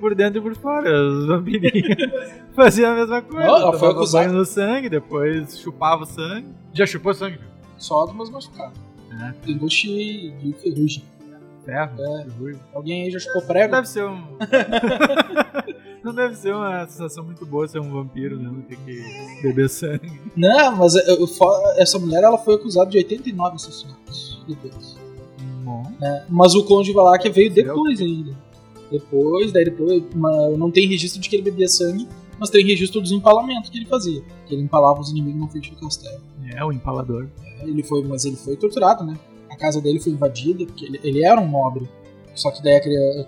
Por 0.00 0.14
dentro 0.14 0.38
e 0.40 0.42
por 0.42 0.54
fora. 0.56 0.90
Os 0.90 1.26
vampirinhos 1.26 1.96
faziam 2.54 2.92
a 2.92 2.94
mesma 2.96 3.22
coisa. 3.22 3.46
Não, 3.46 3.56
ela 3.56 3.78
foi 3.78 3.88
acusada. 3.90 4.32
no 4.32 4.44
sangue, 4.44 4.88
depois 4.88 5.58
chupava 5.58 6.02
o 6.02 6.06
sangue. 6.06 6.48
Já 6.72 6.86
chupou 6.86 7.14
sangue? 7.14 7.38
Só 7.78 8.04
dos 8.04 8.14
meus 8.14 8.30
machucados. 8.30 8.78
É. 9.12 9.34
De 9.46 9.54
de 9.54 10.52
ferrugem. 10.60 11.04
Ferro? 11.66 11.92
É. 11.98 12.24
ferrugem. 12.24 12.60
Alguém 12.72 13.02
aí 13.02 13.10
já 13.10 13.18
chupou 13.18 13.40
Não 13.42 13.48
prego? 13.48 13.74
deve 13.74 13.88
ser 13.88 14.04
um. 14.06 14.22
Não 16.02 16.14
deve 16.14 16.36
ser 16.36 16.54
uma 16.54 16.86
sensação 16.86 17.24
muito 17.24 17.44
boa 17.44 17.66
ser 17.66 17.80
um 17.80 17.90
vampiro, 17.90 18.38
né? 18.38 18.48
Ter 18.68 18.76
que 18.76 19.42
beber 19.42 19.68
sangue. 19.68 20.20
Não, 20.36 20.76
mas 20.76 20.94
eu- 20.94 21.26
essa 21.78 21.98
mulher 21.98 22.22
ela 22.22 22.38
foi 22.38 22.54
acusada 22.54 22.88
de 22.88 22.96
89 22.98 23.56
assassinatos 23.56 24.40
depois. 24.46 24.96
Bom. 25.64 25.82
né? 26.00 26.24
Mas 26.28 26.54
o 26.54 26.64
Conde 26.64 26.92
Valak 26.92 27.28
veio 27.30 27.52
Serial 27.52 27.74
depois 27.74 28.00
ainda. 28.00 28.32
Depois, 28.88 29.50
daí 29.50 29.64
depois, 29.64 30.00
uma- 30.14 30.50
não 30.50 30.70
tem 30.70 30.86
registro 30.86 31.20
de 31.20 31.28
que 31.28 31.34
ele 31.34 31.42
bebia 31.42 31.66
sangue, 31.66 32.06
mas 32.38 32.50
tem 32.50 32.64
registro 32.64 33.00
dos 33.00 33.10
empalamentos 33.10 33.68
que 33.68 33.78
ele 33.78 33.86
fazia. 33.86 34.22
Que 34.46 34.54
ele 34.54 34.62
empalava 34.62 35.00
os 35.00 35.10
inimigos 35.10 35.40
na 35.40 35.48
frente 35.48 35.72
do 35.72 35.80
castelo. 35.80 36.20
É, 36.54 36.64
o 36.64 36.70
empalador. 36.70 37.26
Ele 37.62 37.82
foi, 37.82 38.04
mas 38.04 38.24
ele 38.24 38.36
foi 38.36 38.54
torturado, 38.56 39.04
né? 39.04 39.14
A 39.56 39.58
casa 39.58 39.80
dele 39.80 39.98
foi 39.98 40.12
invadida, 40.12 40.66
porque 40.66 40.84
ele, 40.84 41.00
ele 41.02 41.24
era 41.24 41.40
um 41.40 41.48
nobre. 41.48 41.88
Só 42.34 42.50
que 42.50 42.62
daí, 42.62 42.78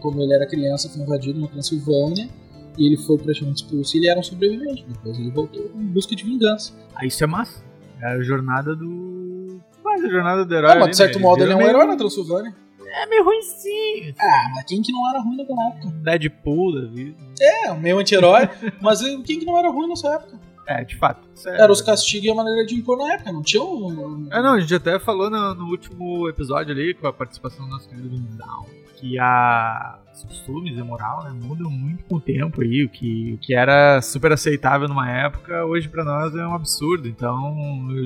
como 0.02 0.20
ele 0.20 0.34
era 0.34 0.46
criança, 0.46 0.90
foi 0.90 1.00
invadido 1.00 1.40
na 1.40 1.46
Transilvânia. 1.46 2.28
E 2.76 2.86
ele 2.86 2.98
foi 2.98 3.16
praticamente 3.16 3.64
expulso 3.64 3.96
e 3.96 4.00
ele 4.00 4.08
era 4.08 4.20
um 4.20 4.22
sobrevivente. 4.22 4.84
Depois 4.86 5.18
ele 5.18 5.30
voltou 5.30 5.70
em 5.74 5.86
busca 5.86 6.14
de 6.14 6.22
vingança. 6.22 6.72
Ah, 6.94 7.04
isso 7.06 7.24
é 7.24 7.26
massa. 7.26 7.64
É 8.00 8.06
a 8.06 8.20
jornada 8.20 8.76
do. 8.76 9.58
Mas 9.82 10.04
a 10.04 10.08
jornada 10.08 10.44
do 10.44 10.54
herói. 10.54 10.70
Ah, 10.70 10.78
mas 10.78 10.90
de 10.90 10.96
certo 10.96 11.16
né? 11.16 11.22
modo 11.22 11.42
ele 11.42 11.52
é 11.52 11.54
um 11.56 11.58
meio- 11.58 11.70
herói 11.70 11.86
na 11.86 11.96
Transilvânia. 11.96 12.54
É 12.86 13.06
meio 13.06 13.24
ruimzinho. 13.24 14.14
Ah, 14.18 14.50
mas 14.54 14.64
quem 14.64 14.80
que 14.80 14.92
não 14.92 15.08
era 15.10 15.20
ruim 15.20 15.36
naquela 15.38 15.68
época? 15.68 15.88
Deadpool 16.02 16.80
da 16.80 16.86
vida. 16.88 17.16
É, 17.40 17.74
meio 17.74 17.98
anti-herói. 17.98 18.48
mas 18.80 19.02
eh, 19.02 19.16
quem 19.24 19.40
que 19.40 19.44
não 19.46 19.58
era 19.58 19.70
ruim 19.70 19.88
nessa 19.88 20.14
época? 20.14 20.38
É, 20.68 20.84
de 20.84 20.96
fato. 20.96 21.26
isso 21.34 21.48
é- 21.48 21.62
Era 21.62 21.72
os 21.72 21.80
castigos 21.80 22.26
e 22.26 22.30
a 22.30 22.34
maneira 22.34 22.66
de 22.66 22.74
impor 22.74 22.98
na 22.98 23.14
época, 23.14 23.32
não 23.32 23.42
tinha 23.42 23.62
um. 23.62 24.28
É, 24.30 24.42
não, 24.42 24.52
a 24.54 24.60
gente 24.60 24.74
até 24.74 24.98
falou 24.98 25.30
no, 25.30 25.54
no 25.54 25.64
último 25.70 26.28
episódio 26.28 26.72
ali, 26.74 26.92
com 26.94 27.06
a 27.06 27.12
participação 27.12 27.64
do 27.64 27.70
nosso 27.70 27.88
querido 27.88 28.08
Down, 28.36 28.66
que 28.96 29.18
a, 29.18 29.98
os 30.14 30.24
costumes 30.24 30.76
e 30.76 30.80
a 30.80 30.84
moral 30.84 31.24
né, 31.24 31.30
mudam 31.42 31.70
muito 31.70 32.04
com 32.04 32.16
o 32.16 32.20
tempo 32.20 32.60
aí. 32.60 32.84
O 32.84 32.88
que, 32.90 33.32
o 33.34 33.38
que 33.38 33.54
era 33.54 34.02
super 34.02 34.30
aceitável 34.32 34.86
numa 34.88 35.10
época, 35.10 35.64
hoje 35.64 35.88
pra 35.88 36.04
nós 36.04 36.34
é 36.34 36.46
um 36.46 36.52
absurdo. 36.54 37.08
Então, 37.08 37.56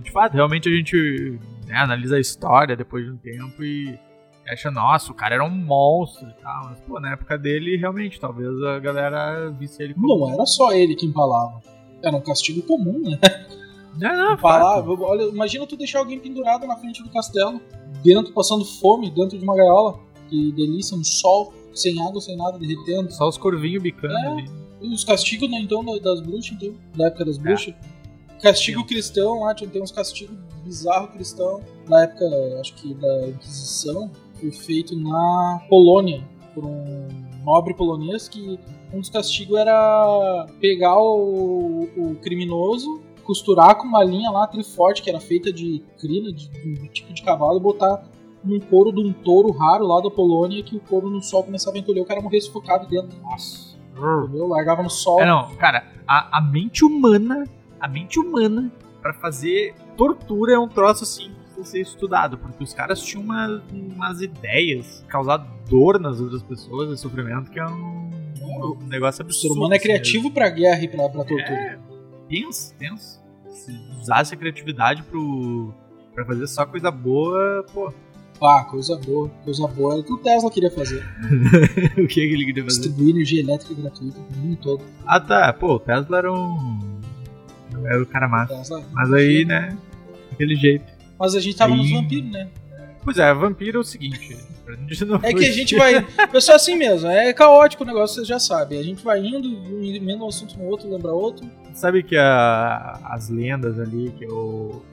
de 0.00 0.12
fato, 0.12 0.34
realmente 0.34 0.68
a 0.68 0.72
gente 0.72 1.38
né, 1.66 1.74
analisa 1.78 2.16
a 2.16 2.20
história 2.20 2.76
depois 2.76 3.04
de 3.04 3.10
um 3.10 3.16
tempo 3.16 3.64
e 3.64 3.98
acha, 4.48 4.70
nossa, 4.70 5.10
o 5.10 5.14
cara 5.14 5.34
era 5.36 5.44
um 5.44 5.50
monstro 5.50 6.28
e 6.28 6.42
tal. 6.42 6.64
Mas, 6.66 6.78
pô, 6.80 7.00
na 7.00 7.12
época 7.14 7.36
dele, 7.38 7.76
realmente, 7.76 8.20
talvez 8.20 8.50
a 8.62 8.78
galera 8.78 9.50
visse 9.50 9.82
ele 9.82 9.94
como. 9.94 10.26
Não 10.28 10.34
era 10.34 10.46
só 10.46 10.70
ele 10.72 10.94
que 10.94 11.06
empalava. 11.06 11.60
Era 12.02 12.16
um 12.16 12.20
castigo 12.20 12.62
comum, 12.62 13.00
né? 13.00 13.18
Não, 13.98 14.16
não, 14.30 14.38
fato. 14.38 15.02
olha, 15.02 15.24
imagina 15.24 15.66
tu 15.66 15.76
deixar 15.76 15.98
alguém 16.00 16.18
pendurado 16.18 16.66
na 16.66 16.76
frente 16.76 17.02
do 17.02 17.10
castelo, 17.10 17.60
dentro, 18.02 18.32
passando 18.32 18.64
fome, 18.64 19.10
dentro 19.10 19.38
de 19.38 19.44
uma 19.44 19.54
gaiola. 19.54 19.98
Que 20.28 20.50
delícia, 20.52 20.96
um 20.96 21.04
sol, 21.04 21.52
sem 21.74 22.00
água, 22.06 22.20
sem 22.20 22.36
nada, 22.36 22.58
derretendo. 22.58 23.12
Só 23.12 23.28
os 23.28 23.36
corvinhos 23.36 23.82
bicando 23.82 24.14
É. 24.14 24.26
ali. 24.28 24.50
Os 24.80 25.04
castigos, 25.04 25.48
né, 25.50 25.58
então, 25.60 25.84
da- 25.84 25.98
das 25.98 26.20
bruxas, 26.20 26.52
então, 26.60 26.74
da 26.96 27.06
época 27.06 27.24
das 27.26 27.38
bruxas. 27.38 27.74
Castigo 28.40 28.84
cristão, 28.84 29.40
lá 29.44 29.54
tinha 29.54 29.70
tem 29.70 29.80
uns 29.80 29.92
castigos 29.92 30.36
bizarros 30.64 31.10
cristão. 31.10 31.60
Na 31.88 32.02
época, 32.04 32.24
acho 32.60 32.74
que 32.74 32.92
da 32.94 33.28
Inquisição, 33.28 34.10
foi 34.40 34.50
feito 34.50 34.96
na 34.98 35.62
Polônia, 35.68 36.24
por 36.54 36.64
um 36.64 37.06
nobre 37.44 37.74
polonês, 37.74 38.28
que 38.28 38.58
um 38.92 39.00
dos 39.00 39.10
castigos 39.10 39.58
era 39.58 40.46
pegar 40.60 40.96
o, 40.98 41.88
o 41.96 42.16
criminoso, 42.16 43.02
costurar 43.24 43.76
com 43.76 43.86
uma 43.86 44.04
linha 44.04 44.30
lá 44.30 44.46
triforte, 44.46 45.02
que 45.02 45.10
era 45.10 45.20
feita 45.20 45.52
de 45.52 45.82
crina, 45.98 46.32
de, 46.32 46.50
um 46.66 46.86
tipo 46.88 47.12
de 47.12 47.22
cavalo, 47.22 47.58
e 47.58 47.62
botar 47.62 48.04
num 48.44 48.60
couro 48.60 48.92
de 48.92 49.00
um 49.00 49.12
touro 49.12 49.50
raro 49.52 49.86
lá 49.86 50.00
da 50.00 50.10
Polônia, 50.10 50.62
que 50.62 50.76
o 50.76 50.80
couro 50.80 51.08
no 51.08 51.22
sol 51.22 51.44
começava 51.44 51.76
a 51.76 51.80
encolher, 51.80 52.00
o 52.00 52.04
cara 52.04 52.20
morria 52.20 52.40
sufocado 52.40 52.86
dentro. 52.88 53.16
Nossa. 53.22 53.76
Entendeu? 54.24 54.48
Largava 54.48 54.82
no 54.82 54.90
sol. 54.90 55.20
É, 55.20 55.26
não, 55.26 55.54
cara, 55.56 55.86
a, 56.06 56.38
a 56.38 56.40
mente 56.40 56.84
humana, 56.84 57.44
a 57.80 57.86
mente 57.86 58.18
humana, 58.18 58.70
pra 59.00 59.14
fazer 59.14 59.74
tortura 59.96 60.54
é 60.54 60.58
um 60.58 60.68
troço 60.68 61.04
assim 61.04 61.30
que 61.54 61.68
ser 61.68 61.80
estudado, 61.80 62.38
porque 62.38 62.64
os 62.64 62.72
caras 62.72 63.02
tinham 63.02 63.22
uma, 63.22 63.62
umas 63.72 64.20
ideias, 64.20 65.04
causar 65.08 65.38
dor 65.68 66.00
nas 66.00 66.20
outras 66.20 66.42
pessoas 66.42 66.90
e 66.90 66.96
sofrimento, 67.00 67.50
que 67.50 67.58
é 67.58 67.66
um, 67.66 68.10
um 68.64 68.86
negócio 68.86 69.22
O 69.22 69.26
absurdo. 69.26 69.54
ser 69.54 69.58
humano 69.58 69.74
é 69.74 69.76
assim, 69.76 69.86
criativo 69.86 70.30
pra 70.30 70.48
guerra 70.50 70.82
e 70.82 70.88
pra, 70.88 71.08
pra 71.08 71.24
tortura. 71.24 71.52
É, 71.52 71.78
tenso, 72.28 72.74
tenso. 72.78 73.20
Se 73.50 73.72
usasse 74.00 74.34
a 74.34 74.36
criatividade 74.36 75.02
pro, 75.02 75.72
pra 76.14 76.24
fazer 76.24 76.46
só 76.46 76.64
coisa 76.66 76.90
boa, 76.90 77.64
pô, 77.72 77.92
Ah, 78.42 78.64
coisa 78.64 78.96
boa. 78.96 79.28
Coisa 79.44 79.66
boa 79.68 79.94
é 79.94 79.98
o 79.98 80.04
que 80.04 80.12
o 80.12 80.18
Tesla 80.18 80.50
queria 80.50 80.70
fazer. 80.70 81.04
o 81.98 82.06
que, 82.08 82.20
ele 82.20 82.44
queria 82.46 82.64
fazer? 82.64 82.80
Distribuir 82.80 83.10
energia 83.14 83.40
elétrica 83.40 83.74
gratuita 83.80 84.20
pro 84.20 84.36
mundo 84.38 84.56
todo. 84.56 84.84
Ah 85.06 85.20
tá, 85.20 85.52
pô, 85.52 85.74
o 85.74 85.78
Tesla 85.80 86.18
era 86.18 86.32
um. 86.32 87.00
Era 87.84 88.02
o 88.02 88.06
cara 88.06 88.28
massa. 88.28 88.54
Tesla. 88.56 88.82
Mas 88.92 89.12
aí, 89.12 89.44
né, 89.44 89.76
aquele 90.32 90.56
jeito. 90.56 90.84
Mas 91.18 91.34
a 91.36 91.40
gente 91.40 91.56
tava 91.56 91.74
nos 91.76 91.86
Aí- 91.86 91.92
vampiros, 91.92 92.30
né? 92.32 92.48
Pois 93.04 93.18
é, 93.18 93.34
vampiro 93.34 93.78
é 93.78 93.80
o 93.80 93.84
seguinte. 93.84 94.36
É 95.22 95.34
que 95.34 95.44
a 95.48 95.52
gente 95.52 95.76
vai. 95.76 96.02
Pessoal, 96.28 96.56
assim 96.56 96.76
mesmo, 96.76 97.08
é 97.08 97.32
caótico 97.32 97.82
o 97.82 97.86
negócio, 97.86 98.14
vocês 98.16 98.28
já 98.28 98.38
sabem. 98.38 98.78
A 98.78 98.82
gente 98.82 99.02
vai 99.02 99.18
indo, 99.18 99.48
emenda 99.84 100.22
um 100.24 100.28
assunto 100.28 100.56
no 100.56 100.64
outro, 100.66 100.88
lembra 100.88 101.10
outro. 101.12 101.44
Sabe 101.74 102.02
que 102.04 102.16
a- 102.16 103.00
as 103.04 103.28
lendas 103.28 103.80
ali 103.80 104.12
que 104.16 104.24
eu, 104.24 104.84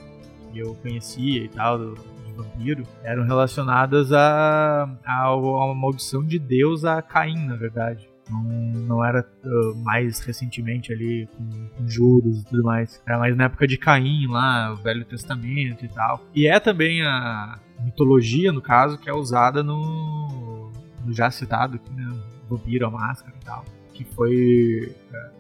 que 0.52 0.58
eu 0.60 0.74
conhecia 0.82 1.44
e 1.44 1.50
tal, 1.50 1.78
do, 1.78 1.94
de 2.26 2.34
vampiro, 2.36 2.84
eram 3.04 3.24
relacionadas 3.26 4.12
a, 4.12 4.90
a, 5.06 5.22
a 5.26 5.36
uma 5.36 5.76
maldição 5.76 6.24
de 6.24 6.40
Deus 6.40 6.84
a 6.86 7.02
Caim, 7.04 7.46
na 7.46 7.56
verdade. 7.56 8.09
Não, 8.30 8.44
não 8.44 9.06
era 9.06 9.26
uh, 9.44 9.76
mais 9.84 10.20
recentemente 10.20 10.94
ali 10.94 11.28
com, 11.36 11.68
com 11.70 11.88
Judas 11.88 12.42
e 12.42 12.46
tudo 12.46 12.64
mais. 12.64 13.02
Era 13.08 13.18
mais 13.18 13.36
na 13.36 13.46
época 13.46 13.68
de 13.68 13.78
Caim 13.78 14.28
lá, 14.28 14.74
o 14.74 14.76
Velho 14.78 15.06
Testamento 15.06 15.84
e 15.84 15.88
tal. 15.88 16.24
E 16.34 16.48
é 16.48 16.60
também 16.60 17.02
a 17.02 17.60
mitologia, 17.84 18.52
no 18.52 18.62
caso, 18.62 18.98
que 18.98 19.10
é 19.10 19.14
usada 19.14 19.64
no, 19.64 20.72
no 21.06 21.14
já 21.14 21.32
citado 21.32 21.76
aqui, 21.76 21.94
né? 21.94 22.12
Vampiro, 22.50 22.88
a 22.88 22.92
Máscara 22.92 23.36
e 23.40 23.46
tal. 23.46 23.66
Que 23.94 24.04
foi 24.04 24.96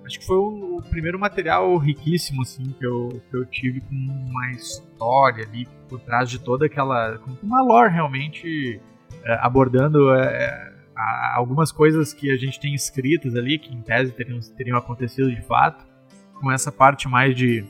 Acho 0.09 0.19
que 0.19 0.25
foi 0.25 0.37
o, 0.37 0.77
o 0.77 0.81
primeiro 0.81 1.19
material 1.19 1.77
riquíssimo, 1.77 2.41
assim, 2.41 2.63
que 2.79 2.83
eu, 2.83 3.21
que 3.29 3.37
eu 3.37 3.45
tive 3.45 3.79
com 3.79 3.93
uma 3.93 4.49
história 4.49 5.45
ali 5.45 5.67
por 5.87 5.99
trás 5.99 6.27
de 6.27 6.39
toda 6.39 6.65
aquela. 6.65 7.19
com 7.19 7.31
uma 7.43 7.61
lore 7.61 7.93
realmente 7.93 8.81
é, 9.23 9.33
abordando 9.39 10.11
é, 10.15 10.68
a- 10.99 11.33
algumas 11.37 11.71
coisas 11.71 12.13
que 12.13 12.29
a 12.31 12.37
gente 12.37 12.59
tem 12.59 12.73
escritas 12.73 13.35
ali, 13.35 13.57
que 13.57 13.73
em 13.73 13.81
tese 13.81 14.11
teriam, 14.11 14.39
teriam 14.57 14.77
acontecido 14.77 15.33
de 15.33 15.41
fato, 15.41 15.85
com 16.39 16.51
essa 16.51 16.71
parte 16.71 17.07
mais 17.07 17.35
de, 17.35 17.63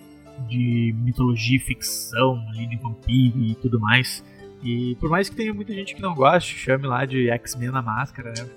de 0.48 0.94
mitologia 0.98 1.58
e 1.58 1.60
ficção 1.60 2.44
ali, 2.50 2.66
de 2.68 2.78
vampiro 2.78 3.40
e 3.40 3.56
tudo 3.56 3.80
mais. 3.80 4.24
E 4.64 4.96
por 5.00 5.10
mais 5.10 5.30
que 5.30 5.36
tenha 5.36 5.54
muita 5.54 5.74
gente 5.74 5.96
que 5.96 6.02
não 6.02 6.14
goste, 6.14 6.54
chame 6.56 6.86
lá 6.86 7.06
de 7.06 7.30
X-Men 7.30 7.72
na 7.72 7.82
máscara, 7.82 8.34
né? 8.38 8.50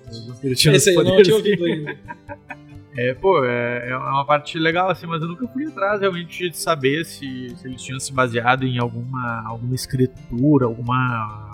Esse 0.75 0.91
aí 0.91 0.97
eu 0.97 1.05
não 1.05 1.23
tinha 1.23 1.37
ouvido 1.37 1.64
ainda. 1.64 1.97
é, 2.97 3.14
pô, 3.14 3.45
é, 3.45 3.91
é 3.91 3.97
uma 3.97 4.25
parte 4.26 4.59
legal, 4.59 4.91
assim, 4.91 5.07
mas 5.07 5.23
eu 5.23 5.29
nunca 5.29 5.47
fui 5.49 5.64
atrás 5.67 6.00
realmente 6.00 6.50
de 6.50 6.57
saber 6.59 7.05
se, 7.05 7.50
se 7.57 7.69
eles 7.69 7.81
tinham 7.81 8.00
se 8.00 8.12
baseado 8.12 8.64
em 8.64 8.79
alguma, 8.79 9.43
alguma 9.47 9.75
escritura, 9.76 10.67
alguma. 10.67 11.51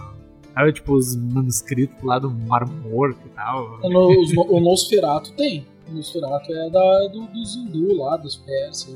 Tipo, 0.72 0.94
os 0.94 1.14
manuscritos 1.16 1.96
lá 2.02 2.18
do 2.18 2.30
Mar 2.30 2.66
Morto 2.68 3.20
e 3.26 3.28
tal. 3.30 3.78
No- 3.88 4.20
os 4.20 4.32
o 4.36 4.60
Nosferatu 4.60 5.32
tem. 5.32 5.66
O 5.88 5.94
Nosferatu 5.94 6.52
é 6.52 6.70
da, 6.70 7.06
do, 7.08 7.26
dos 7.28 7.54
hindu 7.56 7.96
lá, 7.96 8.16
dos 8.16 8.36
persas. 8.36 8.94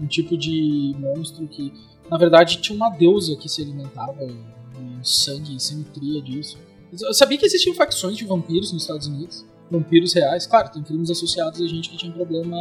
Um 0.00 0.06
tipo 0.06 0.36
de 0.36 0.94
monstro 0.98 1.46
que, 1.46 1.72
na 2.10 2.16
verdade, 2.18 2.60
tinha 2.60 2.74
uma 2.76 2.90
deusa 2.90 3.36
que 3.36 3.48
se 3.48 3.62
alimentava 3.62 4.14
de 4.26 5.08
sangue 5.08 5.58
se 5.60 5.74
nutria 5.76 6.20
disso. 6.22 6.58
Eu 7.00 7.14
sabia 7.14 7.38
que 7.38 7.46
existiam 7.46 7.74
facções 7.74 8.16
de 8.16 8.24
vampiros 8.24 8.72
nos 8.72 8.82
Estados 8.82 9.06
Unidos. 9.06 9.44
Vampiros 9.70 10.12
reais. 10.12 10.46
Claro, 10.46 10.70
tem 10.72 10.82
crimes 10.82 11.08
associados 11.10 11.60
a 11.60 11.66
gente 11.66 11.88
que 11.88 11.96
tinha 11.96 12.12
problema. 12.12 12.56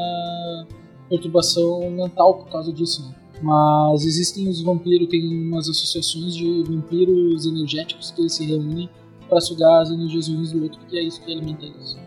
perturbação 1.10 1.90
mental 1.90 2.36
por 2.36 2.50
causa 2.50 2.72
disso, 2.72 3.02
né? 3.08 3.16
Mas 3.42 4.06
existem 4.06 4.48
os 4.48 4.62
vampiros, 4.62 5.08
tem 5.08 5.48
umas 5.48 5.70
associações 5.70 6.36
de 6.36 6.64
vampiros 6.64 7.46
energéticos 7.46 8.12
que 8.12 8.22
eles 8.22 8.34
se 8.34 8.46
reúnem 8.46 8.90
pra 9.30 9.40
sugar 9.40 9.82
as 9.82 9.92
energias 9.92 10.28
ruins 10.28 10.52
do 10.52 10.64
outro, 10.64 10.80
porque 10.80 10.98
é 10.98 11.04
isso 11.04 11.24
que 11.24 11.32
alimenta 11.32 11.66
eles. 11.66 11.98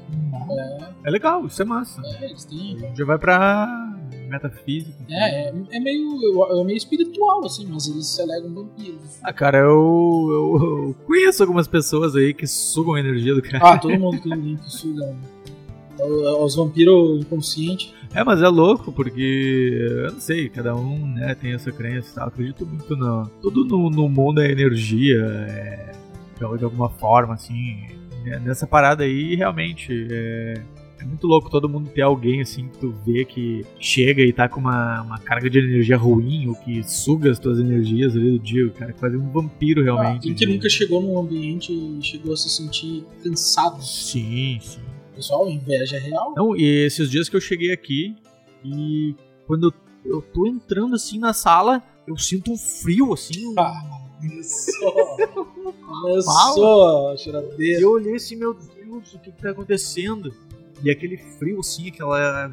É 1.04 1.10
legal, 1.10 1.46
isso 1.46 1.62
é 1.62 1.64
massa. 1.64 2.02
É, 2.20 2.26
eles 2.26 2.44
têm. 2.44 2.78
Já 2.94 3.04
vai 3.04 3.18
pra 3.18 3.92
metafísica. 4.28 4.96
É, 5.08 5.48
é, 5.48 5.54
é 5.72 5.80
meio, 5.80 6.44
é 6.44 6.64
meio 6.64 6.76
espiritual, 6.76 7.44
assim, 7.44 7.66
mas 7.66 7.86
eles 7.88 8.06
se 8.06 8.20
alegam 8.20 8.52
vampiros. 8.52 9.18
Ah, 9.22 9.32
cara, 9.32 9.58
eu, 9.58 10.28
eu, 10.30 10.86
eu 10.88 10.96
conheço 11.06 11.42
algumas 11.42 11.68
pessoas 11.68 12.16
aí 12.16 12.32
que 12.34 12.46
sugam 12.46 12.94
a 12.94 13.00
energia 13.00 13.34
do 13.34 13.42
cara. 13.42 13.74
Ah, 13.74 13.78
todo 13.78 13.98
mundo 13.98 14.20
tem 14.20 14.32
alguém 14.32 14.56
que 14.56 14.70
suga. 14.70 15.14
Né? 15.98 16.04
O- 16.04 16.44
Os 16.44 16.54
vampiros 16.56 17.20
inconscientes. 17.20 17.92
É, 18.14 18.22
mas 18.22 18.42
é 18.42 18.48
louco, 18.48 18.92
porque 18.92 19.78
eu 20.04 20.12
não 20.12 20.20
sei, 20.20 20.48
cada 20.48 20.74
um 20.76 21.06
né, 21.14 21.34
tem 21.34 21.52
essa 21.54 21.72
crença 21.72 22.10
e 22.10 22.14
tal. 22.14 22.28
Acredito 22.28 22.66
muito 22.66 22.94
no. 22.96 23.26
Tudo 23.40 23.64
no, 23.64 23.88
no 23.88 24.08
mundo 24.08 24.40
é 24.42 24.50
energia, 24.52 25.18
é, 25.48 25.92
de, 26.38 26.64
alguma 26.64 26.90
forma, 26.90 27.34
assim. 27.34 27.78
né, 28.24 28.38
Nessa 28.44 28.66
parada 28.66 29.04
aí, 29.04 29.34
realmente, 29.34 30.08
é, 30.10 30.62
é 31.00 31.04
muito 31.06 31.26
louco 31.26 31.48
todo 31.48 31.68
mundo 31.70 31.88
ter 31.88 32.02
alguém 32.02 32.42
assim 32.42 32.68
que 32.68 32.78
tu 32.78 32.94
vê 33.06 33.24
que 33.24 33.64
chega 33.80 34.20
e 34.22 34.30
tá 34.32 34.46
com 34.46 34.60
uma, 34.60 35.00
uma 35.02 35.18
carga 35.18 35.48
de 35.48 35.58
energia 35.58 35.96
ruim, 35.96 36.46
ou 36.48 36.54
que 36.54 36.82
suga 36.82 37.30
as 37.30 37.38
tuas 37.38 37.58
energias 37.58 38.14
ali 38.14 38.32
do 38.32 38.38
dia, 38.38 38.66
o 38.66 38.70
cara 38.72 38.92
quase 38.92 39.16
um 39.16 39.30
vampiro 39.30 39.80
Ah, 39.80 39.84
realmente. 39.84 40.24
quem 40.24 40.34
que 40.34 40.46
de- 40.46 40.52
nunca 40.52 40.68
chegou 40.68 41.00
num 41.00 41.18
ambiente 41.18 41.72
e 41.72 41.98
chegou 42.02 42.34
a 42.34 42.36
se 42.36 42.50
sentir 42.50 43.04
cansado? 43.24 43.82
Sim, 43.82 44.58
sim. 44.60 44.80
Pessoal, 45.14 45.48
inveja 45.48 45.98
real. 45.98 46.34
Não, 46.36 46.56
e 46.56 46.84
esses 46.86 47.10
dias 47.10 47.28
que 47.28 47.36
eu 47.36 47.40
cheguei 47.40 47.72
aqui 47.72 48.16
e 48.64 49.14
quando 49.46 49.68
eu, 50.04 50.12
eu 50.16 50.22
tô 50.22 50.46
entrando 50.46 50.94
assim 50.94 51.18
na 51.18 51.32
sala, 51.32 51.82
eu 52.06 52.16
sinto 52.16 52.50
um 52.52 52.56
frio 52.56 53.12
assim. 53.12 53.54
Ah, 53.58 53.82
começou. 54.20 55.16
Começou 56.00 57.08
a 57.10 57.16
choradeira. 57.16 57.80
Eu 57.80 57.90
olhei 57.92 58.14
assim, 58.16 58.36
meu 58.36 58.54
Deus, 58.54 59.14
o 59.14 59.18
que, 59.18 59.30
que 59.32 59.42
tá 59.42 59.50
acontecendo? 59.50 60.32
E 60.82 60.90
aquele 60.90 61.16
frio 61.16 61.60
assim, 61.60 61.88
aquela 61.88 62.48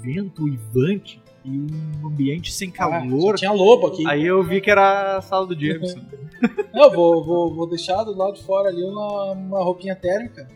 vento 0.00 0.44
uivante 0.44 1.22
e 1.44 1.50
um 1.50 2.06
ambiente 2.08 2.52
sem 2.52 2.68
Ah, 2.70 2.72
calor. 2.72 3.20
só 3.30 3.34
tinha 3.34 3.52
lobo 3.52 3.86
aqui. 3.86 4.06
Aí 4.06 4.26
eu 4.26 4.42
vi 4.42 4.60
que 4.60 4.70
era 4.70 5.16
a 5.18 5.22
sala 5.22 5.46
do 5.46 5.58
Jameson. 5.58 6.00
Não, 6.74 6.84
eu 6.84 6.90
vou, 6.92 7.24
vou, 7.24 7.54
vou 7.54 7.66
deixar 7.68 8.02
do 8.02 8.16
lado 8.16 8.34
de 8.34 8.42
fora 8.42 8.68
ali 8.68 8.82
uma, 8.82 9.32
uma 9.32 9.62
roupinha 9.62 9.94
térmica 9.94 10.48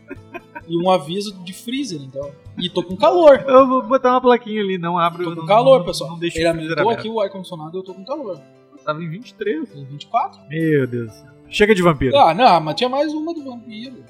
e 0.67 0.77
um 0.77 0.89
aviso 0.91 1.33
de 1.43 1.53
freezer, 1.53 2.01
então. 2.01 2.31
E 2.57 2.69
tô 2.69 2.83
com 2.83 2.95
calor. 2.95 3.43
Eu 3.47 3.67
vou 3.67 3.83
botar 3.83 4.11
uma 4.11 4.21
plaquinha 4.21 4.61
ali, 4.61 4.77
não 4.77 4.97
abro. 4.97 5.23
Tô 5.23 5.29
com 5.31 5.41
não, 5.41 5.45
calor, 5.45 5.79
não, 5.79 5.85
pessoal. 5.85 6.11
Não 6.11 6.19
deixa 6.19 6.39
Ele 6.39 6.47
aumentou 6.47 6.89
aqui 6.89 7.09
o 7.09 7.19
ar-condicionado 7.19 7.77
e 7.77 7.79
eu 7.79 7.83
tô 7.83 7.93
com 7.93 8.03
calor. 8.03 8.39
Tava 8.83 9.03
em 9.03 9.09
23. 9.09 9.69
Tem 9.69 9.85
24? 9.85 10.41
Meu 10.49 10.87
Deus 10.87 11.07
do 11.07 11.13
céu. 11.13 11.37
Chega 11.49 11.73
de 11.73 11.81
vampiro. 11.81 12.17
Ah, 12.17 12.33
não, 12.33 12.59
mas 12.59 12.75
tinha 12.75 12.89
mais 12.89 13.13
uma 13.13 13.33
do 13.33 13.43
vampiro. 13.43 14.03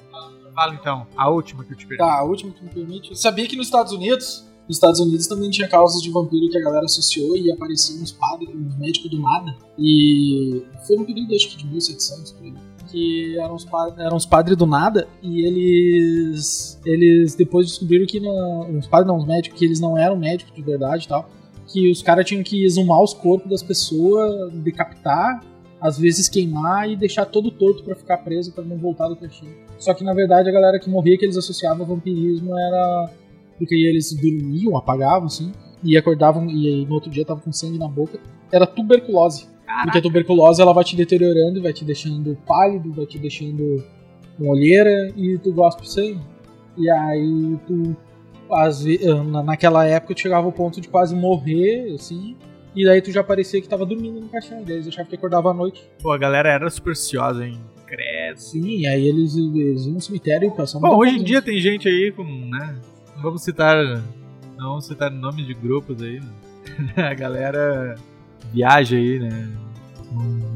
Fala 0.54 0.74
então, 0.74 1.06
a 1.16 1.30
última 1.30 1.64
que 1.64 1.72
eu 1.72 1.76
te 1.76 1.86
perdi. 1.86 2.02
Tá, 2.02 2.18
a 2.18 2.24
última 2.24 2.52
que 2.52 2.64
me 2.64 2.70
permite. 2.70 3.16
Sabia 3.16 3.46
que 3.46 3.54
nos 3.54 3.66
Estados 3.66 3.92
Unidos, 3.92 4.44
nos 4.68 4.76
Estados 4.76 4.98
Unidos 4.98 5.26
também 5.28 5.48
tinha 5.50 5.68
causas 5.68 6.02
de 6.02 6.10
vampiro 6.10 6.50
que 6.50 6.58
a 6.58 6.60
galera 6.60 6.84
associou 6.84 7.36
e 7.36 7.50
apareciam 7.52 8.02
uns 8.02 8.10
padres, 8.10 8.48
uns 8.52 8.76
médicos 8.76 9.10
do 9.10 9.20
nada. 9.20 9.56
E 9.78 10.64
foi 10.86 10.96
no 10.96 11.06
período 11.06 11.34
acho 11.34 11.50
que 11.50 11.56
de 11.58 11.66
1700 11.66 12.32
por 12.32 12.44
aí. 12.44 12.54
Que 12.90 13.38
eram 13.38 13.54
os, 13.54 13.66
eram 13.98 14.16
os 14.16 14.26
padres 14.26 14.56
do 14.56 14.66
nada 14.66 15.06
e 15.22 15.44
eles 15.44 16.80
eles 16.84 17.34
depois 17.34 17.66
descobriram 17.66 18.06
que 18.06 18.18
não, 18.18 18.78
os 18.78 18.86
padres 18.86 19.08
não, 19.08 19.18
os 19.18 19.26
médicos, 19.26 19.58
que 19.58 19.64
eles 19.64 19.80
não 19.80 19.96
eram 19.96 20.16
médicos 20.16 20.54
de 20.54 20.62
verdade 20.62 21.04
e 21.04 21.08
tal. 21.08 21.28
Que 21.66 21.90
os 21.90 22.02
caras 22.02 22.24
tinham 22.24 22.42
que 22.42 22.64
exumar 22.64 23.02
os 23.02 23.12
corpos 23.12 23.50
das 23.50 23.62
pessoas, 23.62 24.52
decapitar, 24.54 25.42
às 25.80 25.98
vezes 25.98 26.28
queimar 26.28 26.90
e 26.90 26.96
deixar 26.96 27.26
todo 27.26 27.50
torto 27.50 27.84
pra 27.84 27.94
ficar 27.94 28.18
preso 28.18 28.52
pra 28.52 28.64
não 28.64 28.78
voltar 28.78 29.08
do 29.08 29.16
caixinho. 29.16 29.54
Só 29.78 29.92
que 29.92 30.02
na 30.02 30.14
verdade 30.14 30.48
a 30.48 30.52
galera 30.52 30.78
que 30.78 30.88
morria 30.88 31.18
que 31.18 31.24
eles 31.24 31.36
associavam 31.36 31.82
ao 31.82 31.86
vampirismo 31.86 32.58
era 32.58 33.10
porque 33.58 33.74
eles 33.74 34.12
dormiam, 34.12 34.76
apagavam 34.76 35.26
assim, 35.26 35.52
e 35.82 35.96
acordavam 35.96 36.48
e 36.48 36.86
no 36.86 36.94
outro 36.94 37.10
dia 37.10 37.24
tava 37.24 37.40
com 37.40 37.52
sangue 37.52 37.78
na 37.78 37.88
boca. 37.88 38.18
Era 38.50 38.66
tuberculose. 38.66 39.46
Porque 39.82 39.98
a 39.98 40.02
tuberculose 40.02 40.60
ela 40.62 40.72
vai 40.72 40.84
te 40.84 40.96
deteriorando, 40.96 41.62
vai 41.62 41.72
te 41.72 41.84
deixando 41.84 42.36
pálido, 42.46 42.92
vai 42.92 43.06
te 43.06 43.18
deixando 43.18 43.84
com 44.36 44.48
olheira 44.48 45.12
e 45.16 45.38
tu 45.38 45.52
gosta 45.52 45.82
de 45.82 45.90
sangue. 45.90 46.20
E 46.76 46.88
aí 46.90 47.56
tu 47.66 47.96
às 48.50 48.82
na- 49.26 49.42
naquela 49.42 49.84
época 49.84 50.14
tu 50.14 50.20
chegava 50.20 50.46
ao 50.46 50.52
ponto 50.52 50.80
de 50.80 50.88
quase 50.88 51.14
morrer, 51.14 51.92
assim, 51.94 52.34
e 52.74 52.84
daí 52.84 53.02
tu 53.02 53.10
já 53.12 53.22
parecia 53.22 53.60
que 53.60 53.68
tava 53.68 53.84
dormindo 53.84 54.20
no 54.20 54.28
caixão, 54.28 54.62
e 54.62 54.64
daí 54.64 54.76
eles 54.76 54.88
achavam 54.88 55.10
que 55.10 55.16
acordava 55.16 55.50
à 55.50 55.54
noite. 55.54 55.82
Pô, 56.00 56.12
a 56.12 56.18
galera 56.18 56.48
era 56.50 56.70
supersticiosa, 56.70 57.44
hein? 57.46 57.60
Credo. 57.86 58.38
Sim, 58.38 58.66
e 58.80 58.86
aí 58.86 59.06
eles, 59.06 59.34
eles 59.36 59.84
iam 59.84 59.94
no 59.94 60.00
cemitério 60.00 60.48
e 60.48 60.50
passavam. 60.50 60.88
Bom, 60.90 60.96
hoje 60.96 61.16
em 61.18 61.24
dia 61.24 61.42
tem 61.42 61.58
gente 61.58 61.88
aí 61.88 62.10
com, 62.12 62.22
né? 62.24 62.76
Não 63.16 63.22
vamos 63.22 63.42
citar. 63.42 63.76
Não 64.56 64.68
vamos 64.70 64.86
citar 64.86 65.10
nomes 65.10 65.46
de 65.46 65.54
grupos 65.54 66.00
aí, 66.02 66.20
né? 66.20 66.28
A 67.10 67.14
galera 67.14 67.96
viaja 68.52 68.96
aí, 68.96 69.18
né? 69.18 69.48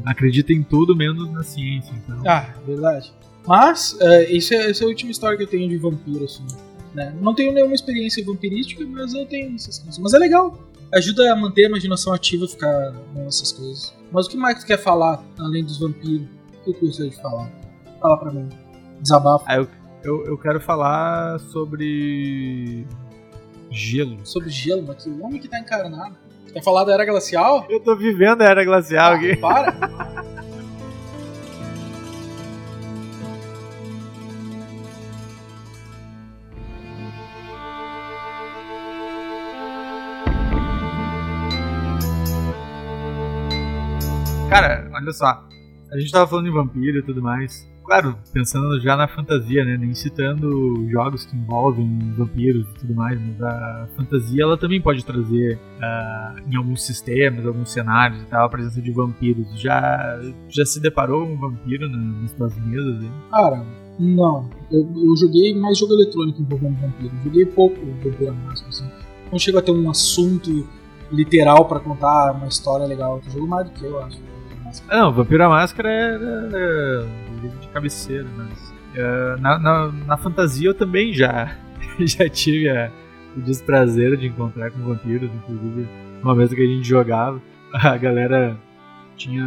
Acredita 0.05 0.51
em 0.51 0.63
tudo 0.63 0.95
menos 0.95 1.31
na 1.31 1.43
ciência, 1.43 1.93
então. 1.95 2.21
Ah, 2.25 2.49
verdade. 2.65 3.13
Mas, 3.45 3.97
é, 3.99 4.35
esse 4.35 4.55
é, 4.55 4.69
essa 4.69 4.83
é 4.83 4.85
a 4.85 4.87
última 4.87 5.11
história 5.11 5.37
que 5.37 5.43
eu 5.43 5.47
tenho 5.47 5.69
de 5.69 5.77
vampiro, 5.77 6.25
assim. 6.25 6.45
Né? 6.93 7.13
Não 7.21 7.33
tenho 7.33 7.53
nenhuma 7.53 7.73
experiência 7.73 8.23
vampirística, 8.23 8.85
mas 8.85 9.13
eu 9.13 9.25
tenho 9.25 9.55
essas 9.55 9.79
coisas. 9.79 9.99
Mas 9.99 10.13
é 10.13 10.17
legal. 10.17 10.57
Ajuda 10.93 11.33
a 11.33 11.35
manter 11.35 11.65
a 11.65 11.69
imaginação 11.69 12.13
ativa, 12.13 12.47
ficar 12.47 12.93
nessas 13.15 13.51
coisas. 13.51 13.95
Mas 14.11 14.27
o 14.27 14.29
que 14.29 14.37
mais 14.37 14.59
tu 14.59 14.67
quer 14.67 14.77
falar, 14.77 15.23
além 15.39 15.63
dos 15.63 15.79
vampiros? 15.79 16.27
O 16.61 16.65
que 16.65 16.79
tu 16.79 16.85
gostaria 16.85 17.11
de 17.11 17.21
falar? 17.21 17.51
Fala 17.99 18.17
pra 18.17 18.31
mim. 18.31 18.49
Desabafo. 19.01 19.43
Ah, 19.47 19.55
eu, 19.55 19.67
eu, 20.03 20.25
eu 20.25 20.37
quero 20.37 20.59
falar 20.61 21.39
sobre. 21.39 22.85
Gelo. 23.71 24.23
Sobre 24.23 24.49
gelo, 24.51 24.83
mas 24.85 25.03
que 25.03 25.09
o 25.09 25.23
homem 25.23 25.41
que 25.41 25.47
tá 25.47 25.59
encarnado. 25.59 26.15
Quer 26.53 26.61
falar 26.63 26.83
da 26.83 26.93
Era 26.93 27.03
Glacial? 27.05 27.65
Eu 27.67 27.79
tô 27.79 27.95
vivendo 27.95 28.43
a 28.43 28.45
era 28.45 28.63
glacial 28.63 29.13
Ah, 29.13 29.15
aqui. 29.15 29.35
para! 29.41 29.73
Cara, 44.49 44.87
olha 44.93 45.11
só. 45.11 45.43
A 45.91 45.97
gente 45.99 46.11
tava 46.11 46.27
falando 46.27 46.45
de 46.45 46.51
vampiro 46.51 46.99
e 46.99 47.03
tudo 47.03 47.21
mais. 47.21 47.67
Claro, 47.85 48.15
pensando 48.31 48.79
já 48.79 48.95
na 48.95 49.07
fantasia, 49.07 49.65
né? 49.65 49.77
Nem 49.77 49.93
citando 49.93 50.87
jogos 50.89 51.25
que 51.25 51.35
envolvem 51.35 52.13
vampiros 52.17 52.65
e 52.69 52.73
tudo 52.79 52.95
mais, 52.95 53.19
mas 53.19 53.41
a 53.41 53.87
fantasia 53.95 54.43
ela 54.43 54.57
também 54.57 54.81
pode 54.81 55.03
trazer 55.05 55.59
ah, 55.81 56.35
em 56.49 56.55
alguns 56.55 56.85
sistemas, 56.85 57.45
alguns 57.45 57.71
cenários 57.71 58.21
e 58.21 58.25
tal, 58.25 58.45
a 58.45 58.49
presença 58.49 58.81
de 58.81 58.91
vampiros. 58.91 59.47
Já, 59.61 60.19
já 60.49 60.65
se 60.65 60.79
deparou 60.81 61.25
com 61.27 61.33
um 61.33 61.37
vampiro 61.39 61.89
na- 61.89 62.21
nas 62.21 62.31
tuas 62.33 62.57
mesas? 62.65 63.03
Hein? 63.03 63.11
Cara, 63.29 63.65
não. 63.99 64.49
Eu, 64.71 64.89
eu 64.95 65.15
joguei 65.17 65.53
mais 65.53 65.77
jogo 65.77 65.93
eletrônico 65.93 66.41
envolvendo 66.41 66.79
vampiro. 66.79 67.11
Joguei 67.23 67.45
pouco 67.45 67.75
Vampiro 68.03 68.33
Máscara, 68.33 68.69
assim. 68.69 68.89
Não 69.31 69.37
chego 69.37 69.57
a 69.57 69.61
ter 69.61 69.71
um 69.71 69.89
assunto 69.89 70.67
literal 71.11 71.65
pra 71.65 71.79
contar 71.79 72.31
uma 72.33 72.47
história 72.47 72.85
legal. 72.85 73.21
Eu 73.25 73.31
jogo 73.31 73.47
mais 73.47 73.69
do 73.69 73.73
que 73.77 73.83
eu 73.85 74.01
acho. 74.01 74.17
Ah, 74.89 74.97
não, 75.01 75.13
Vampiro 75.13 75.43
à 75.43 75.49
Máscara 75.49 75.89
era, 75.89 76.49
era 76.51 77.05
livro 77.43 77.59
de 77.59 77.67
cabeceira, 77.69 78.27
mas. 78.35 78.73
eh, 78.95 79.35
na, 79.39 79.59
na, 79.59 79.87
na 79.91 80.17
fantasia 80.17 80.69
eu 80.69 80.73
também 80.73 81.13
já, 81.13 81.55
já 81.99 82.27
tive 82.29 82.69
a- 82.69 82.91
o 83.35 83.41
desprazer 83.41 84.15
de 84.17 84.27
encontrar 84.27 84.69
com 84.71 84.79
vampiros, 84.79 85.29
inclusive 85.33 85.87
uma 86.21 86.35
vez 86.35 86.53
que 86.53 86.61
a 86.61 86.65
gente 86.65 86.87
jogava, 86.87 87.41
a 87.73 87.97
galera 87.97 88.55
tinha. 89.15 89.43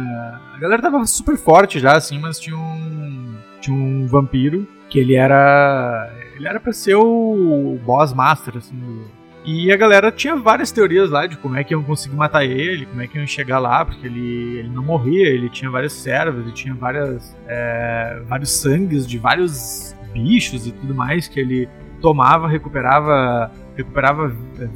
A 0.53 0.57
galera 0.59 0.81
tava 0.81 1.05
super 1.05 1.37
forte 1.37 1.79
já, 1.79 1.95
assim, 1.97 2.19
mas 2.19 2.39
tinha 2.39 2.57
um. 2.57 3.35
Tinha 3.61 3.75
um 3.75 4.05
vampiro 4.07 4.67
que 4.89 4.99
ele 4.99 5.15
era. 5.15 6.09
Ele 6.35 6.47
era 6.47 6.59
pra 6.59 6.71
ser 6.71 6.95
o 6.95 7.79
boss 7.85 8.13
master, 8.13 8.57
assim, 8.57 8.75
do, 8.77 9.05
e 9.49 9.71
a 9.71 9.77
galera 9.77 10.11
tinha 10.11 10.35
várias 10.35 10.73
teorias 10.73 11.09
lá 11.09 11.25
de 11.25 11.37
como 11.37 11.55
é 11.55 11.63
que 11.63 11.73
iam 11.73 11.81
conseguir 11.81 12.17
matar 12.17 12.43
ele, 12.43 12.85
como 12.85 13.01
é 13.01 13.07
que 13.07 13.17
iam 13.17 13.25
chegar 13.25 13.59
lá, 13.59 13.85
porque 13.85 14.05
ele, 14.05 14.57
ele 14.57 14.67
não 14.67 14.83
morria, 14.83 15.25
ele 15.25 15.49
tinha 15.49 15.71
várias 15.71 15.93
servas, 15.93 16.43
ele 16.43 16.51
tinha 16.51 16.73
várias, 16.73 17.33
é, 17.47 18.21
vários 18.27 18.51
sangues 18.51 19.07
de 19.07 19.17
vários 19.17 19.95
bichos 20.11 20.67
e 20.67 20.73
tudo 20.73 20.93
mais 20.93 21.29
que 21.29 21.39
ele 21.39 21.69
tomava, 22.01 22.45
recuperava, 22.45 23.49
recuperava 23.77 24.27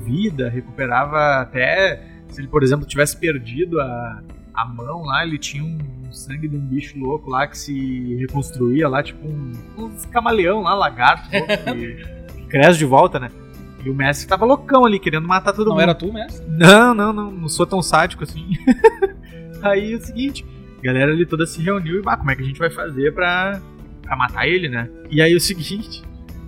vida, 0.05 0.49
recuperava 0.49 1.41
até 1.41 2.01
se 2.29 2.39
ele, 2.39 2.47
por 2.47 2.63
exemplo, 2.63 2.85
tivesse 2.87 3.17
perdido 3.17 3.77
a, 3.81 4.23
a 4.53 4.65
mão 4.65 5.01
lá, 5.01 5.25
ele 5.25 5.37
tinha 5.37 5.65
um 5.65 6.13
sangue 6.13 6.47
de 6.47 6.55
um 6.55 6.65
bicho 6.65 6.97
louco 6.97 7.29
lá 7.29 7.45
que 7.45 7.57
se 7.57 8.15
reconstruía 8.21 8.87
lá, 8.87 9.03
tipo 9.03 9.27
um, 9.27 9.51
uns 9.77 10.05
camaleão 10.05 10.61
lá, 10.61 10.73
lagarto, 10.73 11.27
louco, 11.29 11.57
que, 11.75 12.39
que 12.39 12.45
cresce 12.47 12.79
de 12.79 12.85
volta, 12.85 13.19
né? 13.19 13.29
E 13.83 13.89
o 13.89 13.95
Messi 13.95 14.27
tava 14.27 14.45
loucão 14.45 14.85
ali, 14.85 14.99
querendo 14.99 15.27
matar 15.27 15.53
todo 15.53 15.67
Não 15.67 15.73
mundo. 15.73 15.81
era 15.81 15.95
tu, 15.95 16.11
mestre? 16.13 16.45
Não, 16.47 16.93
não, 16.93 17.11
não, 17.11 17.31
não 17.31 17.49
sou 17.49 17.65
tão 17.65 17.81
sádico 17.81 18.23
assim. 18.23 18.51
Aí 19.61 19.93
é 19.93 19.95
o 19.95 20.01
seguinte, 20.01 20.45
a 20.79 20.81
galera 20.83 21.11
ali 21.11 21.25
toda 21.25 21.45
se 21.45 21.61
reuniu 21.61 21.99
e, 21.99 22.01
bah, 22.01 22.17
como 22.17 22.31
é 22.31 22.35
que 22.35 22.41
a 22.41 22.45
gente 22.45 22.59
vai 22.59 22.69
fazer 22.69 23.13
pra, 23.13 23.61
pra 24.01 24.15
matar 24.15 24.47
ele, 24.47 24.67
né? 24.67 24.89
E 25.09 25.21
aí 25.21 25.31
é 25.31 25.35
o 25.35 25.39
seguinte, 25.39 26.01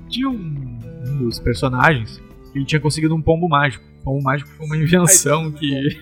tinha 0.09 0.27
um, 0.27 0.79
um 1.07 1.17
dos 1.19 1.39
personagens 1.39 2.21
que 2.51 2.57
ele 2.57 2.65
tinha 2.65 2.81
conseguido 2.81 3.13
um 3.15 3.21
pombo 3.21 3.47
mágico. 3.47 3.85
O 4.01 4.03
pombo 4.03 4.23
mágico 4.23 4.49
foi 4.49 4.65
uma 4.65 4.77
invenção 4.77 5.51
que... 5.51 5.99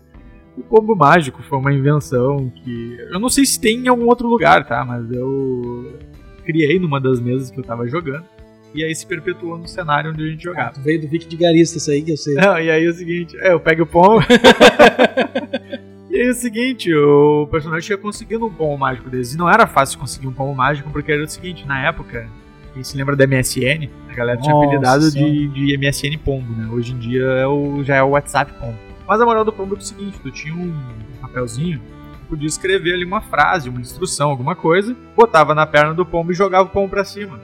o 0.56 0.62
pombo 0.62 0.96
mágico 0.96 1.42
foi 1.42 1.58
uma 1.58 1.72
invenção 1.72 2.50
que... 2.50 2.96
Eu 3.10 3.20
não 3.20 3.28
sei 3.28 3.44
se 3.44 3.60
tem 3.60 3.80
em 3.80 3.88
algum 3.88 4.06
outro 4.06 4.26
lugar, 4.26 4.66
tá? 4.66 4.82
Mas 4.82 5.10
eu 5.12 5.98
criei 6.44 6.78
numa 6.78 6.98
das 6.98 7.20
mesas 7.20 7.50
que 7.50 7.60
eu 7.60 7.64
tava 7.64 7.86
jogando. 7.86 8.24
E 8.74 8.84
aí 8.84 8.94
se 8.94 9.06
perpetuou 9.06 9.56
no 9.56 9.66
cenário 9.66 10.10
onde 10.10 10.22
a 10.22 10.30
gente 10.30 10.42
jogava. 10.42 10.68
Ah, 10.68 10.72
tu 10.72 10.80
veio 10.80 11.00
do 11.00 11.08
Vic 11.08 11.26
de 11.26 11.36
Garista, 11.36 11.78
isso 11.78 11.90
aí 11.90 12.02
que 12.02 12.12
eu 12.12 12.16
sei. 12.16 12.34
Não, 12.34 12.58
e 12.58 12.70
aí 12.70 12.84
é 12.84 12.88
o 12.88 12.92
seguinte, 12.92 13.36
é, 13.38 13.52
eu 13.52 13.60
pego 13.60 13.84
o 13.84 13.86
pombo. 13.86 14.20
e 16.10 16.16
aí 16.16 16.26
é 16.26 16.30
o 16.30 16.34
seguinte, 16.34 16.94
o 16.94 17.46
personagem 17.50 17.86
tinha 17.86 17.98
conseguido 17.98 18.44
um 18.44 18.52
pombo 18.52 18.76
mágico 18.76 19.08
deles. 19.08 19.32
E 19.32 19.38
não 19.38 19.48
era 19.48 19.66
fácil 19.66 19.98
conseguir 19.98 20.26
um 20.26 20.32
pombo 20.32 20.54
mágico, 20.54 20.90
porque 20.90 21.10
era 21.10 21.24
o 21.24 21.28
seguinte, 21.28 21.66
na 21.66 21.86
época, 21.86 22.28
quem 22.74 22.84
se 22.84 22.96
lembra 22.96 23.16
da 23.16 23.26
MSN, 23.26 23.88
a 24.10 24.14
galera 24.14 24.38
tinha 24.38 24.52
Nossa 24.52 24.66
apelidado 24.66 25.10
de, 25.10 25.48
de 25.48 25.78
MSN 25.78 26.18
Pombo, 26.22 26.52
né? 26.52 26.68
Hoje 26.70 26.92
em 26.92 26.98
dia 26.98 27.22
é 27.22 27.46
o, 27.46 27.82
já 27.82 27.96
é 27.96 28.02
o 28.02 28.10
WhatsApp 28.10 28.52
Pombo. 28.60 28.76
Mas 29.08 29.18
a 29.18 29.24
moral 29.24 29.44
do 29.44 29.52
pombo 29.52 29.76
é 29.76 29.78
o 29.78 29.80
seguinte, 29.80 30.18
tu 30.20 30.30
tinha 30.30 30.54
um 30.54 30.74
papelzinho, 31.22 31.78
tu 31.78 32.28
podia 32.28 32.46
escrever 32.46 32.92
ali 32.92 33.04
uma 33.04 33.22
frase, 33.22 33.70
uma 33.70 33.80
instrução, 33.80 34.28
alguma 34.28 34.54
coisa, 34.54 34.94
botava 35.16 35.54
na 35.54 35.64
perna 35.64 35.94
do 35.94 36.04
pombo 36.04 36.32
e 36.32 36.34
jogava 36.34 36.64
o 36.64 36.70
pombo 36.70 36.90
pra 36.90 37.04
cima. 37.04 37.40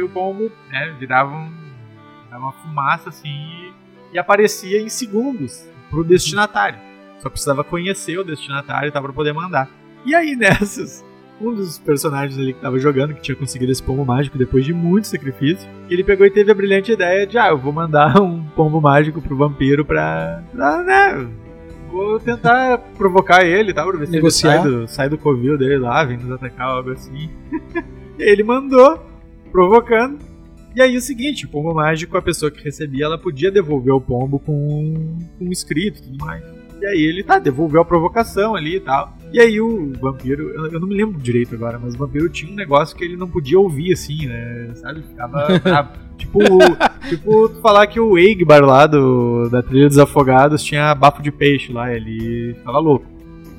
O 0.00 0.08
pombo, 0.08 0.50
né, 0.70 0.94
virava, 0.98 1.34
um, 1.34 1.52
virava 2.24 2.44
uma 2.44 2.52
fumaça 2.52 3.08
assim 3.08 3.28
e, 3.28 3.72
e 4.14 4.18
aparecia 4.18 4.80
em 4.80 4.88
segundos 4.88 5.68
pro 5.90 6.04
destinatário. 6.04 6.78
Só 7.18 7.28
precisava 7.28 7.62
conhecer 7.62 8.18
o 8.18 8.24
destinatário 8.24 8.90
tá, 8.90 9.00
pra 9.00 9.12
poder 9.12 9.32
mandar. 9.32 9.68
E 10.04 10.14
aí 10.14 10.34
nessas, 10.36 11.04
um 11.40 11.54
dos 11.54 11.78
personagens 11.78 12.38
ali 12.38 12.52
que 12.52 12.60
tava 12.60 12.78
jogando, 12.78 13.14
que 13.14 13.20
tinha 13.20 13.36
conseguido 13.36 13.72
esse 13.72 13.82
pombo 13.82 14.04
mágico 14.04 14.38
depois 14.38 14.64
de 14.64 14.72
muito 14.72 15.06
sacrifício, 15.08 15.68
ele 15.90 16.04
pegou 16.04 16.26
e 16.26 16.30
teve 16.30 16.50
a 16.50 16.54
brilhante 16.54 16.92
ideia 16.92 17.26
de, 17.26 17.36
ah, 17.38 17.48
eu 17.48 17.58
vou 17.58 17.72
mandar 17.72 18.18
um 18.22 18.44
pombo 18.56 18.80
mágico 18.80 19.20
pro 19.20 19.36
vampiro 19.36 19.84
pra, 19.84 20.42
pra 20.52 20.82
né, 20.82 21.28
vou 21.92 22.18
tentar 22.18 22.78
provocar 22.96 23.44
ele, 23.44 23.74
tá, 23.74 23.84
pra 23.84 23.98
ver 23.98 24.06
se 24.06 24.12
Negociar. 24.12 24.54
ele 24.54 24.62
sai 24.62 24.70
do, 24.70 24.88
sai 24.88 25.08
do 25.10 25.18
covil 25.18 25.58
dele 25.58 25.78
lá, 25.78 26.02
vem 26.04 26.16
nos 26.16 26.32
atacar, 26.32 26.68
algo 26.68 26.90
assim. 26.90 27.30
e 28.18 28.22
aí 28.22 28.30
ele 28.30 28.42
mandou, 28.42 28.98
provocando, 29.52 30.18
E 30.74 30.80
aí 30.80 30.96
o 30.96 31.00
seguinte, 31.00 31.44
o 31.44 31.48
pombo 31.48 31.74
mágico, 31.74 32.16
a 32.16 32.22
pessoa 32.22 32.50
que 32.50 32.64
recebia, 32.64 33.04
ela 33.04 33.18
podia 33.18 33.50
devolver 33.50 33.92
o 33.92 34.00
pombo 34.00 34.38
com, 34.38 35.18
com 35.38 35.44
um 35.44 35.52
escrito 35.52 35.98
e 35.98 36.02
tudo 36.02 36.24
mais. 36.24 36.42
E 36.80 36.86
aí 36.86 37.00
ele, 37.02 37.22
tá, 37.22 37.38
devolveu 37.38 37.80
a 37.80 37.84
provocação 37.84 38.56
ali 38.56 38.76
e 38.76 38.80
tal. 38.80 39.16
E 39.32 39.40
aí 39.40 39.60
o 39.60 39.92
vampiro, 40.00 40.50
eu, 40.50 40.80
não 40.80 40.88
me 40.88 40.96
lembro 40.96 41.20
direito 41.20 41.54
agora, 41.54 41.78
mas 41.78 41.94
o 41.94 41.98
vampiro 41.98 42.28
tinha 42.28 42.50
um 42.50 42.56
negócio 42.56 42.96
que 42.96 43.04
ele 43.04 43.16
não 43.16 43.28
podia 43.28 43.58
ouvir, 43.58 43.92
assim, 43.92 44.26
né? 44.26 44.70
Sabe? 44.74 45.02
Ficava 45.02 45.58
bravo. 45.60 45.90
tipo, 46.18 46.38
tipo, 47.08 47.48
falar 47.60 47.86
que 47.86 48.00
o 48.00 48.18
Egbar 48.18 48.64
lá 48.64 48.86
do, 48.86 49.48
da 49.48 49.62
Trilha 49.62 49.88
dos 49.88 49.98
Afogados 49.98 50.62
tinha 50.62 50.94
bafo 50.94 51.22
de 51.22 51.30
peixe 51.30 51.72
lá, 51.72 51.94
ele 51.94 52.54
ficava 52.54 52.78
louco. 52.78 53.06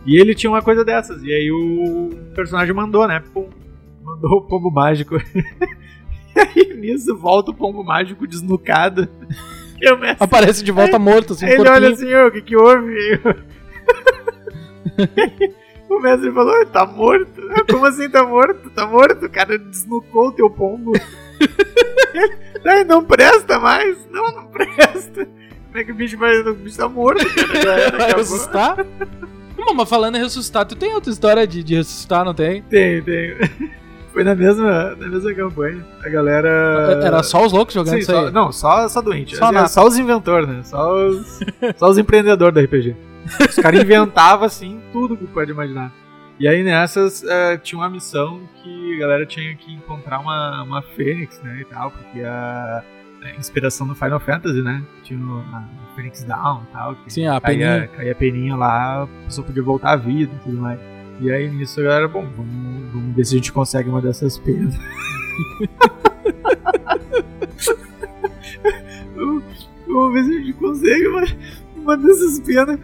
E 0.06 0.20
ele 0.20 0.36
tinha 0.36 0.50
uma 0.50 0.62
coisa 0.62 0.84
dessas, 0.84 1.24
e 1.24 1.32
aí 1.32 1.50
o 1.50 2.10
personagem 2.36 2.74
mandou, 2.74 3.08
né? 3.08 3.24
Pum, 3.34 3.48
mandou 4.04 4.40
o 4.40 4.42
pombo 4.42 4.70
mágico. 4.70 5.16
e 6.56 6.62
aí 6.62 6.74
nisso 6.78 7.16
volta 7.18 7.52
o 7.52 7.56
pombo 7.56 7.84
mágico 7.84 8.28
desnucado. 8.28 9.08
E 9.82 9.90
o 9.92 9.98
mestre, 9.98 10.24
Aparece 10.24 10.64
de 10.64 10.72
volta 10.72 10.98
morto, 11.00 11.34
assim, 11.34 11.46
ele 11.46 11.58
corpinho. 11.58 11.76
olha 11.76 11.90
assim, 11.94 12.14
"Ô, 12.14 12.28
o 12.28 12.32
que 12.32 12.42
que 12.42 12.56
houve? 12.56 13.20
o 15.90 16.00
mestre 16.00 16.32
falou, 16.32 16.56
"Ele 16.56 16.66
tá 16.68 16.86
morto. 16.86 17.42
"Ah, 17.52 17.64
Como 17.70 17.86
assim 17.86 18.10
tá 18.10 18.24
morto? 18.26 18.70
Tá 18.72 18.88
morto? 18.88 19.26
O 19.26 19.30
cara 19.30 19.58
desnucou 19.58 20.28
o 20.28 20.32
teu 20.32 20.50
pombo. 20.50 20.92
Ele, 22.66 22.84
não 22.86 23.04
presta 23.04 23.60
mais? 23.60 23.98
Não, 24.10 24.32
não 24.32 24.46
presta. 24.48 25.26
Como 25.26 25.78
é 25.78 25.84
que 25.84 25.92
o 25.92 25.96
bicho 25.96 26.18
vai... 26.18 26.34
O 26.38 26.54
bicho 26.54 26.78
tá 26.78 26.88
morto, 26.88 27.26
cara. 27.52 27.98
Vai 27.98 28.14
ressuscitar? 28.14 28.78
Não, 29.58 29.74
mas 29.74 29.90
falando 29.90 30.16
em 30.16 30.22
ressuscitar, 30.22 30.66
tu 30.66 30.76
tem 30.76 30.94
outra 30.94 31.12
história 31.12 31.46
de, 31.46 31.62
de 31.64 31.76
ressuscitar, 31.76 32.24
não 32.24 32.34
tem? 32.34 32.62
Tem, 32.64 33.02
tem. 33.04 33.36
Foi 34.14 34.24
na 34.24 34.36
mesma, 34.36 34.96
na 34.96 35.08
mesma 35.08 35.34
campanha. 35.34 35.84
A 36.06 36.10
galera... 36.10 37.00
Era 37.04 37.24
só 37.24 37.44
os 37.46 37.52
loucos 37.52 37.74
jogando 37.74 37.94
Sim, 37.96 38.00
isso 38.00 38.12
só, 38.12 38.28
aí. 38.28 38.32
não, 38.32 38.52
só, 38.52 38.88
só 38.88 39.02
doente. 39.02 39.36
Só 39.36 39.46
Assim, 39.46 39.54
nada. 39.56 39.68
só 39.68 39.86
os 39.88 39.98
inventores, 39.98 40.48
né? 40.48 40.62
Só 40.64 40.94
os, 41.08 41.40
só 41.76 41.90
os 41.90 41.98
empreendedores 41.98 42.54
da 42.54 42.62
RPG. 42.62 42.96
Os 43.50 43.56
caras 43.56 43.82
inventavam, 43.84 44.46
assim, 44.46 44.80
tudo 44.92 45.18
que 45.18 45.26
pode 45.26 45.52
imaginar. 45.52 45.92
E 46.40 46.48
aí 46.48 46.64
nessas 46.64 47.24
eh, 47.24 47.58
tinha 47.58 47.80
uma 47.80 47.90
missão 47.90 48.42
que 48.62 48.96
a 48.96 49.00
galera 49.00 49.26
tinha 49.26 49.56
que 49.56 49.72
encontrar 49.74 50.20
uma, 50.20 50.64
uma 50.64 50.82
fênix, 50.82 51.40
né, 51.42 51.60
e 51.62 51.66
tal, 51.66 51.92
porque 51.92 52.22
a, 52.22 52.84
a 53.24 53.32
inspiração 53.38 53.88
do 53.88 53.94
Final 53.96 54.20
Fantasy, 54.20 54.62
né, 54.62 54.84
tinha 55.04 55.20
a 55.20 55.64
Phoenix 55.96 56.24
Down 56.24 56.64
e 56.70 56.74
tal, 56.74 56.98
Sim, 57.08 57.28
a 57.28 57.40
caía, 57.40 57.42
peninha. 57.42 57.88
caía 57.96 58.12
a 58.12 58.16
peninha 58.16 58.56
lá, 58.56 59.04
a 59.04 59.08
pessoa 59.26 59.46
podia 59.46 59.64
voltar 59.64 59.92
à 59.92 59.96
vida 59.96 60.32
e 60.36 60.44
tudo 60.44 60.60
mais. 60.60 60.80
E 61.22 61.32
aí 61.32 61.50
nisso 61.50 61.80
a 61.80 61.84
galera, 61.84 62.08
bom, 62.08 62.28
vamos, 62.36 62.92
vamos 62.92 63.16
ver 63.16 63.26
se 63.26 63.36
a 63.36 63.38
gente 63.38 63.52
consegue 63.52 63.90
uma 63.90 64.02
dessas 64.02 64.38
penas. 64.38 64.76
vamos, 69.16 69.44
ver 70.14 70.24
se 70.24 70.32
a 70.32 70.40
gente 70.40 70.54
consegue 70.54 71.08
uma, 71.08 71.24
uma 71.76 71.98
dessas 71.98 72.40
penas. 72.40 72.80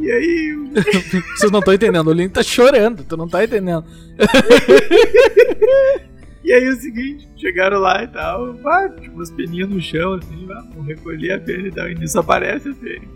E 0.00 0.10
aí 0.10 0.54
Vocês 1.36 1.52
não 1.52 1.60
estão 1.60 1.74
entendendo, 1.74 2.08
o 2.08 2.12
Link 2.12 2.32
tá 2.32 2.42
chorando, 2.42 3.04
tu 3.04 3.16
não 3.16 3.28
tá 3.28 3.44
entendendo. 3.44 3.84
E 6.44 6.52
aí 6.52 6.68
o 6.68 6.76
seguinte, 6.76 7.26
chegaram 7.38 7.78
lá 7.78 8.04
e 8.04 8.06
tal, 8.06 8.54
ah, 8.66 8.86
tipo 9.00 9.14
umas 9.14 9.30
peninhas 9.30 9.66
no 9.66 9.80
chão, 9.80 10.12
assim, 10.12 10.46
ah, 10.50 10.62
vamos 10.74 10.86
recolher 10.86 11.32
a 11.32 11.40
pena 11.40 11.68
e 11.68 11.72
tal, 11.72 11.90
e 11.90 11.94
nisso 11.94 12.20
aparece 12.20 12.68
a 12.68 12.74
Fênix. 12.74 13.08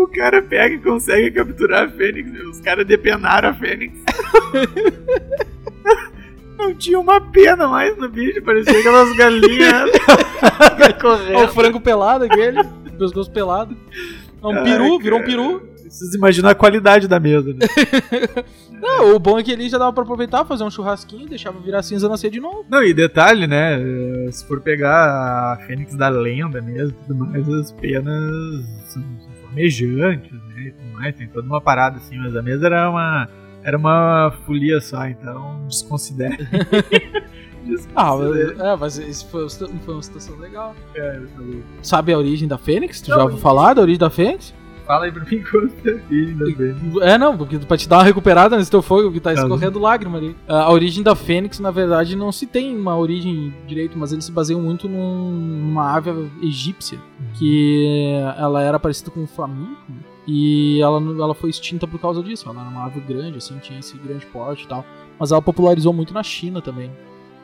O, 0.00 0.04
o 0.04 0.08
cara 0.08 0.42
pega 0.42 0.74
e 0.74 0.78
consegue 0.78 1.30
capturar 1.30 1.84
a 1.84 1.88
Fênix, 1.88 2.30
os 2.44 2.60
caras 2.60 2.86
depenaram 2.86 3.50
a 3.50 3.54
Fênix. 3.54 3.98
Não 6.58 6.74
tinha 6.74 7.00
uma 7.00 7.20
pena 7.20 7.66
mais 7.66 7.96
no 7.96 8.08
bicho, 8.08 8.42
parecia 8.42 8.78
aquelas 8.78 9.16
galinhas 9.16 9.90
Olha 10.78 10.90
o 10.90 11.00
correndo. 11.00 11.48
frango 11.48 11.80
pelado 11.80 12.24
aquele, 12.24 12.62
pescoço 12.98 13.30
pelado. 13.30 13.74
É 14.42 14.46
um 14.46 14.62
peru, 14.62 14.96
Ai, 14.96 14.98
virou 15.02 15.20
um 15.20 15.24
peru. 15.24 15.70
Vocês 15.88 16.14
imaginam 16.14 16.50
a 16.50 16.54
qualidade 16.54 17.08
da 17.08 17.18
mesa, 17.18 17.52
né? 17.52 17.66
Não, 18.80 19.14
o 19.14 19.18
bom 19.18 19.38
é 19.38 19.42
que 19.42 19.52
ali 19.52 19.68
já 19.68 19.76
dava 19.76 19.92
pra 19.92 20.02
aproveitar, 20.02 20.44
fazer 20.44 20.64
um 20.64 20.70
churrasquinho, 20.70 21.28
deixava 21.28 21.58
virar 21.60 21.82
cinza 21.82 22.08
nascer 22.08 22.30
de 22.30 22.40
novo. 22.40 22.64
Não, 22.70 22.82
e 22.82 22.94
detalhe, 22.94 23.46
né? 23.46 23.78
Se 24.30 24.46
for 24.46 24.60
pegar 24.60 25.52
a 25.52 25.56
Fênix 25.66 25.94
da 25.94 26.08
lenda 26.08 26.62
mesmo 26.62 26.96
e 27.02 27.06
tudo 27.06 27.26
mais, 27.26 27.48
as 27.48 27.72
penas 27.72 28.64
flamejantes, 29.50 30.32
né? 30.32 30.62
E 30.66 30.70
tudo 30.72 30.92
mais, 30.92 31.14
tem 31.16 31.28
toda 31.28 31.46
uma 31.46 31.60
parada 31.60 31.96
assim, 31.98 32.16
mas 32.18 32.34
a 32.36 32.42
mesa 32.42 32.66
era 32.66 32.90
uma. 32.90 33.28
Era 33.62 33.76
uma 33.76 34.32
folia 34.46 34.80
só, 34.80 35.06
então 35.06 35.66
desconsidere. 35.68 36.38
Ah, 37.94 38.16
mas- 38.16 38.58
é, 38.58 38.76
mas 38.76 38.96
isso 38.96 39.28
foi, 39.28 39.48
foi 39.48 39.94
uma 39.94 40.02
situação 40.02 40.34
legal. 40.38 40.74
Louco. 41.38 41.62
Sabe 41.82 42.12
a 42.12 42.18
origem 42.18 42.48
da 42.48 42.56
Fênix? 42.56 43.00
Tu 43.02 43.10
Não, 43.10 43.18
já 43.18 43.22
ouviu 43.24 43.38
falar 43.38 43.74
da 43.74 43.82
origem 43.82 43.98
da 44.00 44.08
Fênix? 44.10 44.54
Fala 44.90 45.04
aí 45.04 45.12
pra 45.12 45.24
mim 45.24 45.40
quanto 45.48 45.88
é 45.88 45.98
filho 46.08 46.36
da 46.36 46.46
Fênix. 46.56 46.96
É, 47.02 47.16
não, 47.16 47.36
porque 47.36 47.58
pra 47.60 47.76
te 47.76 47.88
dar 47.88 47.98
uma 47.98 48.02
recuperada 48.04 48.56
nesse 48.56 48.68
teu 48.70 48.82
fogo 48.82 49.12
que 49.12 49.20
tá 49.20 49.32
Tá. 49.32 49.42
escorrendo 49.42 49.78
lágrima 49.78 50.18
ali. 50.18 50.34
A 50.48 50.62
a 50.64 50.72
origem 50.72 51.04
da 51.04 51.14
Fênix, 51.14 51.60
na 51.60 51.70
verdade, 51.70 52.16
não 52.16 52.32
se 52.32 52.44
tem 52.46 52.76
uma 52.76 52.96
origem 52.98 53.54
direito, 53.68 53.96
mas 53.96 54.10
eles 54.12 54.24
se 54.24 54.32
baseiam 54.32 54.60
muito 54.60 54.88
num- 54.88 55.30
numa 55.30 55.94
ave 55.96 56.10
egípcia, 56.42 56.98
que 57.34 58.18
ela 58.36 58.60
era 58.62 58.80
parecida 58.80 59.10
com 59.12 59.20
um 59.20 59.26
flamingo, 59.28 59.76
e 60.26 60.80
ela, 60.82 60.98
ela 61.00 61.34
foi 61.34 61.50
extinta 61.50 61.86
por 61.86 62.00
causa 62.00 62.20
disso. 62.22 62.48
Ela 62.48 62.60
era 62.60 62.68
uma 62.70 62.86
ave 62.86 62.98
grande, 63.00 63.38
assim, 63.38 63.56
tinha 63.58 63.78
esse 63.78 63.96
grande 63.96 64.26
porte 64.26 64.64
e 64.64 64.68
tal. 64.68 64.84
Mas 65.18 65.30
ela 65.30 65.40
popularizou 65.42 65.92
muito 65.92 66.12
na 66.12 66.22
China 66.24 66.60
também, 66.60 66.90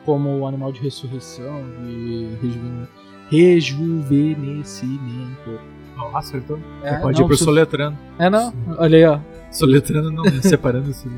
como 0.05 0.45
animal 0.47 0.71
de 0.73 0.81
ressurreição, 0.81 1.63
de 1.85 2.27
rejuven- 2.41 2.87
rejuvenescimento. 3.29 5.76
Nossa, 5.97 6.37
então. 6.37 6.59
É, 6.83 6.95
pode 6.99 7.19
não, 7.19 7.25
ir 7.25 7.27
pro 7.27 7.37
su- 7.37 7.45
soletrando. 7.45 7.97
É, 8.19 8.29
não, 8.29 8.53
olha 8.77 8.97
aí, 8.97 9.05
ó. 9.05 9.19
Soletrando 9.51 10.11
não, 10.11 10.23
né? 10.23 10.41
Separando 10.41 10.89
assim. 10.91 11.09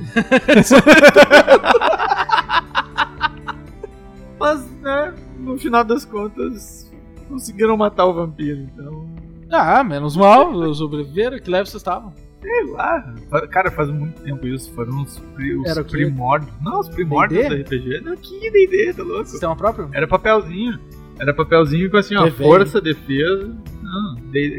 Mas, 4.39 4.65
né, 4.81 5.13
no 5.39 5.57
final 5.57 5.83
das 5.83 6.05
contas, 6.05 6.89
conseguiram 7.27 7.75
matar 7.75 8.05
o 8.05 8.13
vampiro, 8.13 8.61
então. 8.61 9.05
Ah, 9.51 9.83
menos 9.83 10.15
mal, 10.15 10.73
sobreviveram, 10.73 11.39
que 11.39 11.49
leve 11.49 11.69
vocês 11.69 11.81
estavam. 11.81 12.13
Sei 12.41 12.71
lá. 12.71 13.13
Cara, 13.51 13.69
faz 13.71 13.89
muito 13.89 14.21
tempo 14.21 14.47
isso. 14.47 14.71
Foram 14.73 15.01
os, 15.01 15.17
os 15.17 15.65
Era 15.69 15.83
primórdios. 15.83 16.51
Não, 16.61 16.79
os 16.79 16.87
primórdios 16.87 17.49
do 17.49 17.55
RPG. 17.55 17.99
Não, 18.01 18.15
que 18.15 18.49
DD, 18.49 18.93
tá 18.93 19.03
louco? 19.03 19.25
Sistema 19.25 19.55
próprio? 19.57 19.89
Era 19.91 20.07
papelzinho. 20.07 20.79
Era 21.19 21.33
papelzinho 21.33 21.91
com 21.91 21.97
assim, 21.97 22.15
ó, 22.15 22.27
É 22.27 22.31
força, 22.31 22.79
defesa. 22.79 23.53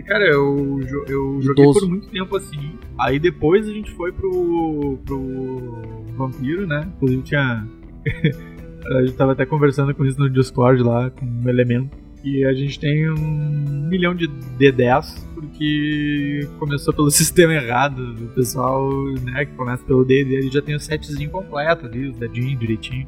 Cara, 0.06 0.24
eu, 0.26 0.80
eu 1.08 1.40
joguei 1.40 1.64
por 1.64 1.88
muito 1.88 2.08
tempo 2.08 2.36
assim. 2.36 2.78
Aí 2.98 3.18
depois 3.18 3.68
a 3.68 3.72
gente 3.72 3.90
foi 3.92 4.12
pro. 4.12 4.98
pro 5.04 5.82
vampiro, 6.16 6.66
né? 6.66 6.88
Inclusive 6.96 7.22
tinha. 7.22 7.66
a 8.86 9.02
gente 9.02 9.14
tava 9.14 9.32
até 9.32 9.46
conversando 9.46 9.94
com 9.94 10.04
isso 10.04 10.18
no 10.18 10.28
Discord 10.28 10.82
lá, 10.82 11.10
com 11.10 11.26
o 11.44 11.48
elemento. 11.48 11.96
E 12.22 12.44
a 12.44 12.52
gente 12.52 12.78
tem 12.78 13.10
um 13.10 13.88
milhão 13.88 14.14
de 14.14 14.28
D10, 14.58 15.26
porque 15.34 16.46
começou 16.58 16.92
pelo 16.92 17.08
sistema 17.10 17.54
errado. 17.54 18.14
O 18.20 18.28
pessoal, 18.28 18.90
né, 19.22 19.46
que 19.46 19.52
começa 19.52 19.82
pelo 19.84 20.04
D&D, 20.04 20.34
ele 20.34 20.50
já 20.50 20.60
tem 20.60 20.74
o 20.74 20.80
setzinho 20.80 21.30
completo 21.30 21.86
ali, 21.86 22.08
os 22.08 22.16
dedinhos 22.18 22.58
direitinho. 22.58 23.06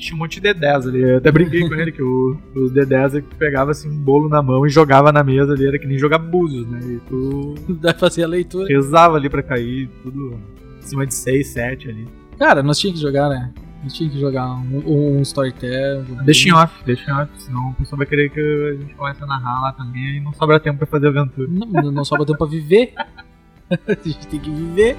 Tinha 0.00 0.16
um 0.16 0.18
monte 0.18 0.40
de 0.40 0.48
D10 0.48 0.88
ali. 0.88 1.02
Eu 1.02 1.18
até 1.18 1.30
brinquei 1.30 1.68
com 1.68 1.74
ele 1.74 1.92
que 1.92 2.02
o, 2.02 2.36
os 2.54 2.72
D10 2.72 3.18
é 3.18 3.20
que 3.20 3.34
pegava 3.34 3.70
assim 3.70 3.88
um 3.88 3.96
bolo 3.96 4.28
na 4.28 4.42
mão 4.42 4.66
e 4.66 4.70
jogava 4.70 5.12
na 5.12 5.22
mesa 5.22 5.52
ali, 5.52 5.66
era 5.66 5.78
que 5.78 5.86
nem 5.86 5.98
jogar 5.98 6.18
búzios, 6.18 6.66
né? 6.66 6.80
E 6.82 7.00
tu 7.08 7.54
fazer 7.98 8.24
a 8.24 8.28
leitura. 8.28 8.66
rezava 8.66 9.16
ali 9.16 9.28
pra 9.28 9.42
cair, 9.42 9.88
tudo 10.02 10.40
em 10.78 10.82
cima 10.82 11.06
de 11.06 11.14
6, 11.14 11.46
7 11.46 11.90
ali. 11.90 12.08
Cara, 12.38 12.62
nós 12.62 12.78
tínhamos 12.78 13.00
que 13.00 13.06
jogar, 13.06 13.28
né? 13.28 13.52
Nós 13.82 13.92
tínhamos 13.92 14.16
que 14.16 14.20
jogar 14.20 14.46
um, 14.46 15.18
um 15.18 15.22
Storytel. 15.22 16.04
Um 16.10 16.24
Deixa 16.24 16.48
em 16.48 16.52
off, 16.52 16.84
deixa 16.84 17.10
em 17.10 17.14
off, 17.14 17.30
senão 17.36 17.70
o 17.70 17.74
pessoal 17.74 17.98
vai 17.98 18.06
querer 18.06 18.30
que 18.30 18.40
a 18.40 18.80
gente 18.80 18.94
comece 18.94 19.22
a 19.22 19.26
narrar 19.26 19.60
lá 19.60 19.72
também 19.72 20.16
e 20.16 20.20
não 20.20 20.32
sobra 20.32 20.58
tempo 20.58 20.78
pra 20.78 20.86
fazer 20.86 21.08
aventura. 21.08 21.48
Não, 21.50 21.92
não 21.92 22.04
sobra 22.04 22.24
tempo 22.24 22.38
pra 22.38 22.46
viver. 22.46 22.94
a 23.70 23.92
gente 24.02 24.26
tem 24.26 24.40
que 24.40 24.50
viver. 24.50 24.96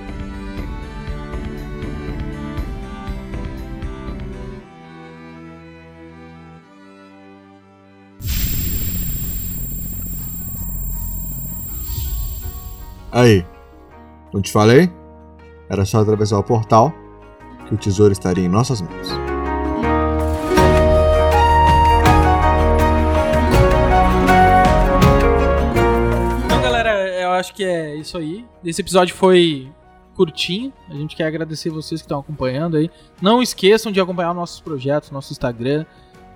Aí, 13.12 13.46
não 14.34 14.42
te 14.42 14.50
falei? 14.50 14.90
Era 15.70 15.84
só 15.84 16.00
atravessar 16.00 16.40
o 16.40 16.44
portal 16.44 16.94
que 17.68 17.74
o 17.76 17.78
tesouro 17.78 18.14
estaria 18.14 18.46
em 18.46 18.48
nossas 18.48 18.82
mãos. 18.82 19.10
Então, 26.46 26.62
galera, 26.62 27.22
eu 27.22 27.32
acho 27.32 27.54
que 27.54 27.66
é 27.66 27.98
isso 27.98 28.18
aí. 28.18 28.46
Esse 28.64 28.80
episódio 28.80 29.14
foi 29.14 29.70
curtinho. 30.16 30.72
A 30.90 30.94
gente 30.94 31.14
quer 31.14 31.26
agradecer 31.26 31.70
vocês 31.70 32.00
que 32.00 32.06
estão 32.06 32.22
acompanhando 32.22 32.78
aí. 32.78 32.90
Não 33.22 33.42
esqueçam 33.42 33.92
de 33.92 34.00
acompanhar 34.00 34.34
nossos 34.34 34.62
projetos, 34.62 35.12
nosso 35.12 35.34
Instagram. 35.34 35.86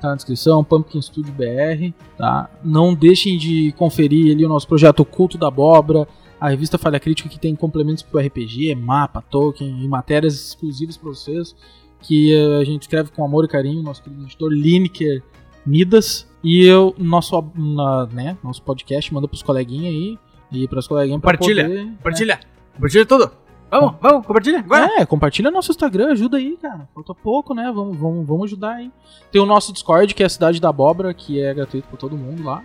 tá 0.01 0.09
na 0.09 0.15
descrição, 0.15 0.61
Pumpkin 0.61 1.01
Studio 1.01 1.33
BR, 1.33 1.93
tá? 2.17 2.49
Não 2.61 2.93
deixem 2.93 3.37
de 3.37 3.73
conferir 3.77 4.33
ali 4.33 4.45
o 4.45 4.49
nosso 4.49 4.67
projeto 4.67 4.99
Oculto 4.99 5.37
da 5.37 5.47
Abóbora, 5.47 6.05
a 6.39 6.49
revista 6.49 6.77
Falha 6.77 6.99
Crítica 6.99 7.29
que 7.29 7.39
tem 7.39 7.55
complementos 7.55 8.03
pro 8.03 8.19
RPG, 8.19 8.75
mapa, 8.75 9.21
token 9.21 9.83
e 9.83 9.87
matérias 9.87 10.33
exclusivas 10.33 10.97
para 10.97 11.09
vocês, 11.09 11.55
que 12.01 12.33
eh, 12.33 12.59
a 12.61 12.63
gente 12.63 12.83
escreve 12.83 13.11
com 13.11 13.23
amor 13.23 13.45
e 13.45 13.47
carinho, 13.47 13.81
nosso 13.81 14.03
querido 14.03 14.23
editor 14.23 14.51
Lineker 14.51 15.23
Midas, 15.65 16.27
e 16.43 16.63
eu, 16.65 16.93
nosso, 16.97 17.43
na, 17.55 18.05
né, 18.07 18.37
nosso 18.43 18.61
podcast 18.61 19.13
manda 19.13 19.27
pros 19.27 19.41
coleguinhas 19.41 19.93
aí, 19.93 20.19
e 20.51 20.67
pras 20.67 20.87
coleguinhas 20.87 21.21
pra 21.21 21.31
Compartilha, 21.31 21.63
poder, 21.63 21.85
Compartilha. 21.97 22.39
Compartilha 22.73 23.05
tudo. 23.05 23.31
Vamos, 23.71 23.95
vamos, 23.99 24.25
compartilha. 24.25 24.59
Agora. 24.59 25.01
é, 25.01 25.05
compartilha 25.05 25.51
nosso 25.51 25.71
Instagram, 25.71 26.11
ajuda 26.11 26.37
aí, 26.37 26.57
cara. 26.61 26.87
Falta 26.93 27.13
pouco, 27.13 27.53
né? 27.53 27.71
Vamos, 27.73 27.97
vamos, 27.97 28.25
vamos 28.25 28.43
ajudar 28.45 28.75
aí. 28.75 28.91
Tem 29.31 29.41
o 29.41 29.45
nosso 29.45 29.73
Discord, 29.73 30.13
que 30.13 30.23
é 30.23 30.25
a 30.25 30.29
Cidade 30.29 30.61
da 30.61 30.69
Abóbora, 30.69 31.13
que 31.13 31.41
é 31.41 31.53
gratuito 31.53 31.87
pra 31.87 31.97
todo 31.97 32.15
mundo 32.15 32.43
lá. 32.43 32.63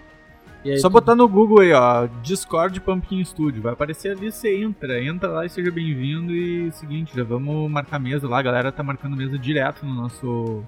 Aí, 0.64 0.78
Só 0.78 0.88
tu- 0.88 0.92
botar 0.92 1.14
no 1.14 1.26
Google 1.28 1.60
aí, 1.60 1.72
ó, 1.72 2.06
Discord 2.22 2.80
Pumpkin 2.80 3.24
Studio. 3.24 3.62
Vai 3.62 3.72
aparecer 3.72 4.16
ali, 4.16 4.30
você 4.30 4.62
entra. 4.62 5.02
Entra 5.02 5.28
lá 5.30 5.46
e 5.46 5.48
seja 5.48 5.70
bem-vindo. 5.70 6.32
E 6.32 6.70
seguinte, 6.72 7.16
já 7.16 7.24
vamos 7.24 7.70
marcar 7.70 7.98
mesa 7.98 8.28
lá. 8.28 8.38
A 8.38 8.42
galera 8.42 8.70
tá 8.72 8.82
marcando 8.82 9.16
mesa 9.16 9.38
direto 9.38 9.86
no 9.86 9.94
nosso, 9.94 10.62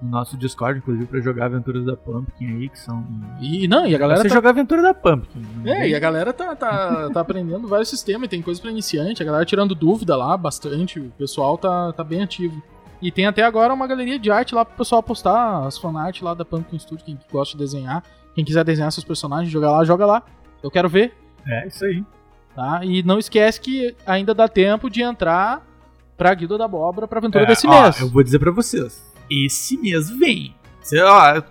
no 0.00 0.08
nosso 0.10 0.36
Discord, 0.38 0.78
inclusive, 0.78 1.06
pra 1.06 1.20
jogar 1.20 1.46
aventuras 1.46 1.84
da 1.84 1.94
Pumpkin 1.96 2.46
aí, 2.46 2.68
que 2.68 2.78
são. 2.78 3.06
E 3.40 3.68
não, 3.68 3.86
e 3.86 3.94
a 3.94 3.98
galera 3.98 4.22
você 4.22 4.28
tá... 4.28 4.34
jogar 4.34 4.50
aventura 4.50 4.80
da 4.80 4.94
Pumpkin. 4.94 5.42
não 5.62 5.72
É, 5.72 5.88
e 5.88 5.94
a 5.94 5.98
galera 5.98 6.32
tá, 6.32 6.56
tá, 6.56 7.10
tá 7.10 7.20
aprendendo 7.20 7.68
vários 7.68 7.88
sistemas, 7.90 8.26
e 8.26 8.28
tem 8.28 8.40
coisa 8.40 8.60
pra 8.60 8.70
iniciante, 8.70 9.22
a 9.22 9.26
galera 9.26 9.44
tirando 9.44 9.74
dúvida 9.74 10.16
lá 10.16 10.36
bastante, 10.36 10.98
o 11.00 11.10
pessoal 11.18 11.58
tá, 11.58 11.92
tá 11.92 12.02
bem 12.02 12.22
ativo. 12.22 12.62
E 13.02 13.10
tem 13.12 13.26
até 13.26 13.42
agora 13.42 13.74
uma 13.74 13.86
galeria 13.86 14.18
de 14.18 14.30
arte 14.30 14.54
lá 14.54 14.64
pro 14.64 14.76
pessoal 14.78 15.02
postar 15.02 15.66
as 15.66 15.76
fanart 15.76 16.22
lá 16.22 16.32
da 16.32 16.44
Pumpkin 16.46 16.78
Studio, 16.78 17.04
quem 17.04 17.18
gosta 17.30 17.56
de 17.58 17.62
desenhar. 17.62 18.02
Quem 18.34 18.44
quiser 18.44 18.64
desenhar 18.64 18.90
seus 18.92 19.04
personagens, 19.04 19.50
jogar 19.50 19.70
lá, 19.70 19.84
joga 19.84 20.06
lá. 20.06 20.22
Eu 20.62 20.70
quero 20.70 20.88
ver, 20.88 21.12
É, 21.46 21.66
isso 21.68 21.84
aí. 21.84 22.02
tá? 22.54 22.80
E 22.84 23.02
não 23.02 23.18
esquece 23.18 23.60
que 23.60 23.94
ainda 24.06 24.34
dá 24.34 24.48
tempo 24.48 24.88
de 24.90 25.02
entrar 25.02 25.62
pra 26.16 26.32
Guilda 26.34 26.56
da 26.58 26.64
Abóbora 26.64 27.06
pra 27.08 27.18
aventura 27.18 27.44
É, 27.44 27.46
desse 27.46 27.66
ó, 27.66 27.82
mês. 27.82 28.00
Eu 28.00 28.08
vou 28.08 28.22
dizer 28.22 28.38
pra 28.38 28.50
vocês. 28.50 29.04
Esse 29.30 29.76
mês 29.78 30.10
vem. 30.10 30.54
Você, 30.80 31.00
ó, 31.00 31.42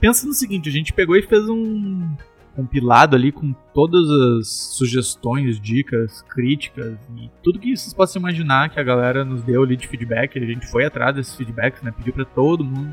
pensa 0.00 0.26
no 0.26 0.32
seguinte, 0.32 0.68
a 0.68 0.72
gente 0.72 0.92
pegou 0.92 1.16
e 1.16 1.22
fez 1.22 1.48
um 1.48 2.08
compilado 2.56 3.14
ali 3.14 3.30
com 3.30 3.52
todas 3.72 4.02
as 4.40 4.48
sugestões, 4.48 5.60
dicas, 5.60 6.22
críticas 6.22 6.96
e 7.16 7.30
tudo 7.42 7.58
que 7.60 7.76
vocês 7.76 7.94
possam 7.94 8.18
imaginar 8.20 8.68
que 8.70 8.80
a 8.80 8.82
galera 8.82 9.24
nos 9.24 9.42
deu 9.42 9.62
ali 9.62 9.76
de 9.76 9.86
feedback. 9.86 10.36
A 10.38 10.44
gente 10.44 10.66
foi 10.66 10.84
atrás 10.84 11.14
desses 11.14 11.34
feedbacks, 11.36 11.80
né? 11.82 11.92
Pediu 11.96 12.12
pra 12.12 12.24
todo 12.24 12.64
mundo 12.64 12.92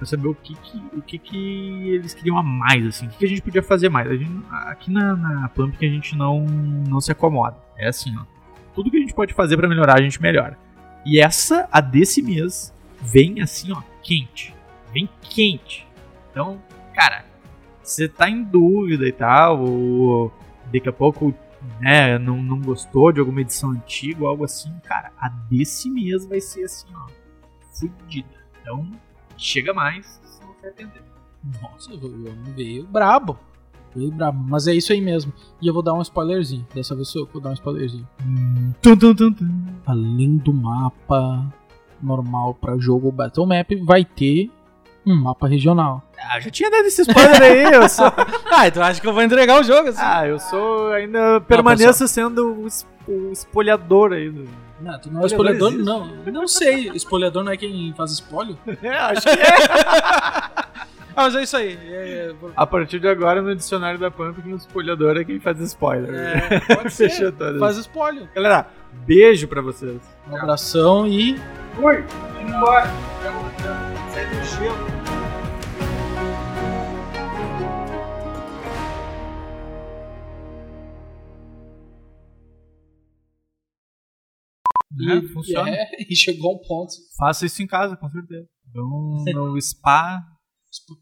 pra 0.00 0.06
saber 0.06 0.28
o 0.28 0.34
que 0.34 0.54
que, 0.54 0.82
o 0.96 1.02
que 1.02 1.18
que 1.18 1.90
eles 1.90 2.14
queriam 2.14 2.38
a 2.38 2.42
mais, 2.42 2.86
assim. 2.86 3.06
O 3.06 3.10
que, 3.10 3.18
que 3.18 3.24
a 3.26 3.28
gente 3.28 3.42
podia 3.42 3.62
fazer 3.62 3.90
mais. 3.90 4.08
Gente, 4.18 4.32
aqui 4.50 4.90
na, 4.90 5.14
na 5.14 5.48
Pump 5.50 5.76
a 5.78 5.90
gente 5.90 6.16
não, 6.16 6.40
não 6.40 7.02
se 7.02 7.12
acomoda. 7.12 7.58
É 7.76 7.88
assim, 7.88 8.16
ó. 8.16 8.24
Tudo 8.74 8.90
que 8.90 8.96
a 8.96 9.00
gente 9.00 9.12
pode 9.12 9.34
fazer 9.34 9.58
pra 9.58 9.68
melhorar, 9.68 9.98
a 9.98 10.02
gente 10.02 10.20
melhora. 10.20 10.58
E 11.04 11.20
essa, 11.20 11.68
a 11.70 11.82
desse 11.82 12.22
mês, 12.22 12.74
vem 12.98 13.42
assim, 13.42 13.72
ó, 13.72 13.82
quente. 14.02 14.54
Vem 14.90 15.06
quente. 15.20 15.86
Então, 16.30 16.58
cara, 16.94 17.26
você 17.82 18.08
tá 18.08 18.30
em 18.30 18.42
dúvida 18.42 19.06
e 19.06 19.12
tal, 19.12 19.60
ou 19.60 20.32
daqui 20.72 20.88
a 20.88 20.92
pouco, 20.92 21.34
né, 21.78 22.18
não, 22.18 22.40
não 22.42 22.58
gostou 22.58 23.12
de 23.12 23.20
alguma 23.20 23.42
edição 23.42 23.70
antiga 23.70 24.26
algo 24.26 24.44
assim, 24.44 24.72
cara, 24.82 25.12
a 25.18 25.28
desse 25.28 25.90
mês 25.90 26.24
vai 26.24 26.40
ser 26.40 26.64
assim, 26.64 26.88
ó, 26.94 27.06
fudida. 27.70 28.28
Então, 28.62 28.90
chega 29.40 29.72
mais, 29.72 30.20
você 30.22 30.44
não 30.44 30.54
vai 30.60 30.70
atender. 30.70 31.02
Nossa, 31.62 31.90
veio 32.54 32.86
brabo. 32.86 33.38
Veio 33.94 34.12
brabo. 34.12 34.44
Mas 34.48 34.66
é 34.66 34.74
isso 34.74 34.92
aí 34.92 35.00
mesmo. 35.00 35.32
E 35.60 35.66
eu 35.66 35.74
vou 35.74 35.82
dar 35.82 35.94
um 35.94 36.02
spoilerzinho. 36.02 36.66
Dessa 36.74 36.94
vez 36.94 37.12
eu 37.14 37.26
vou 37.26 37.40
dar 37.40 37.50
um 37.50 37.54
spoilerzinho. 37.54 38.06
Tum, 38.82 38.96
tum, 38.96 39.14
tum, 39.14 39.32
tum. 39.32 39.64
Além 39.86 40.36
do 40.36 40.52
mapa 40.52 41.52
normal 42.02 42.54
para 42.54 42.78
jogo 42.78 43.10
Battle 43.10 43.46
Map, 43.46 43.70
vai 43.84 44.04
ter 44.04 44.50
um 45.06 45.16
mapa 45.16 45.48
regional. 45.48 46.02
Ah, 46.18 46.38
já 46.40 46.50
tinha 46.50 46.70
dado 46.70 46.86
esse 46.86 47.02
spoiler 47.02 47.42
aí, 47.42 47.72
eu 47.72 47.88
sou... 47.88 48.06
Ah, 48.52 48.68
então 48.68 48.82
acho 48.82 49.00
que 49.00 49.06
eu 49.08 49.12
vou 49.12 49.22
entregar 49.22 49.60
o 49.60 49.62
jogo 49.64 49.88
assim. 49.88 50.00
Ah, 50.02 50.26
eu 50.26 50.38
sou... 50.38 50.92
ainda 50.92 51.40
permaneço 51.40 52.06
sendo 52.06 52.66
o, 53.08 53.10
o 53.10 53.32
espolhador 53.32 54.12
aí 54.12 54.30
do... 54.30 54.48
Não, 54.80 54.98
tu 54.98 55.10
não 55.10 55.20
é 55.20 55.24
existe. 55.26 55.72
não. 55.82 56.06
Não 56.32 56.48
sei. 56.48 56.90
Spoiledor 56.94 57.44
não 57.44 57.52
é 57.52 57.56
quem 57.56 57.92
faz 57.96 58.12
spoiler? 58.12 58.56
É, 58.82 58.96
acho 58.96 59.22
que 59.22 59.28
é. 59.28 60.70
Ah, 61.16 61.24
mas 61.24 61.34
é 61.34 61.42
isso 61.42 61.56
aí. 61.56 61.76
É, 61.82 62.32
A 62.56 62.66
partir 62.66 63.00
de 63.00 63.08
agora, 63.08 63.42
no 63.42 63.54
dicionário 63.54 63.98
da 63.98 64.10
Pumpkin, 64.10 64.52
o 64.52 64.56
espolhador 64.56 65.16
é 65.18 65.24
quem 65.24 65.40
faz 65.40 65.60
spoiler. 65.60 66.14
é, 66.14 66.60
pode 66.74 66.92
ser. 66.92 67.10
Fechou 67.10 67.32
todas. 67.32 67.58
Faz 67.58 67.76
spoiler. 67.78 68.28
Galera, 68.32 68.68
beijo 69.04 69.48
pra 69.48 69.60
vocês. 69.60 70.00
Um 70.30 70.36
abração 70.36 71.06
e. 71.06 71.38
Oi, 71.78 71.96
indo 72.40 72.54
embora. 72.56 72.86
Sai 74.12 74.26
do 74.26 74.44
gelo. 74.44 75.00
e 84.98 85.10
É, 85.12 85.28
funciona. 85.28 85.70
é, 85.70 85.86
e 86.08 86.16
chegou 86.16 86.56
um 86.56 86.58
ponto. 86.66 86.92
Faça 87.16 87.46
isso 87.46 87.62
em 87.62 87.66
casa, 87.66 87.96
com 87.96 88.08
certeza. 88.08 88.48
Vão 88.72 89.24
no 89.24 89.60
spa. 89.62 90.20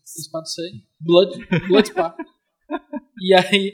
Spa 0.05 0.41
do 0.41 0.49
sangue. 0.49 0.87
Blood, 1.01 1.47
blood 1.69 1.89
Spa. 1.89 2.17
e 3.21 3.35
aí. 3.35 3.73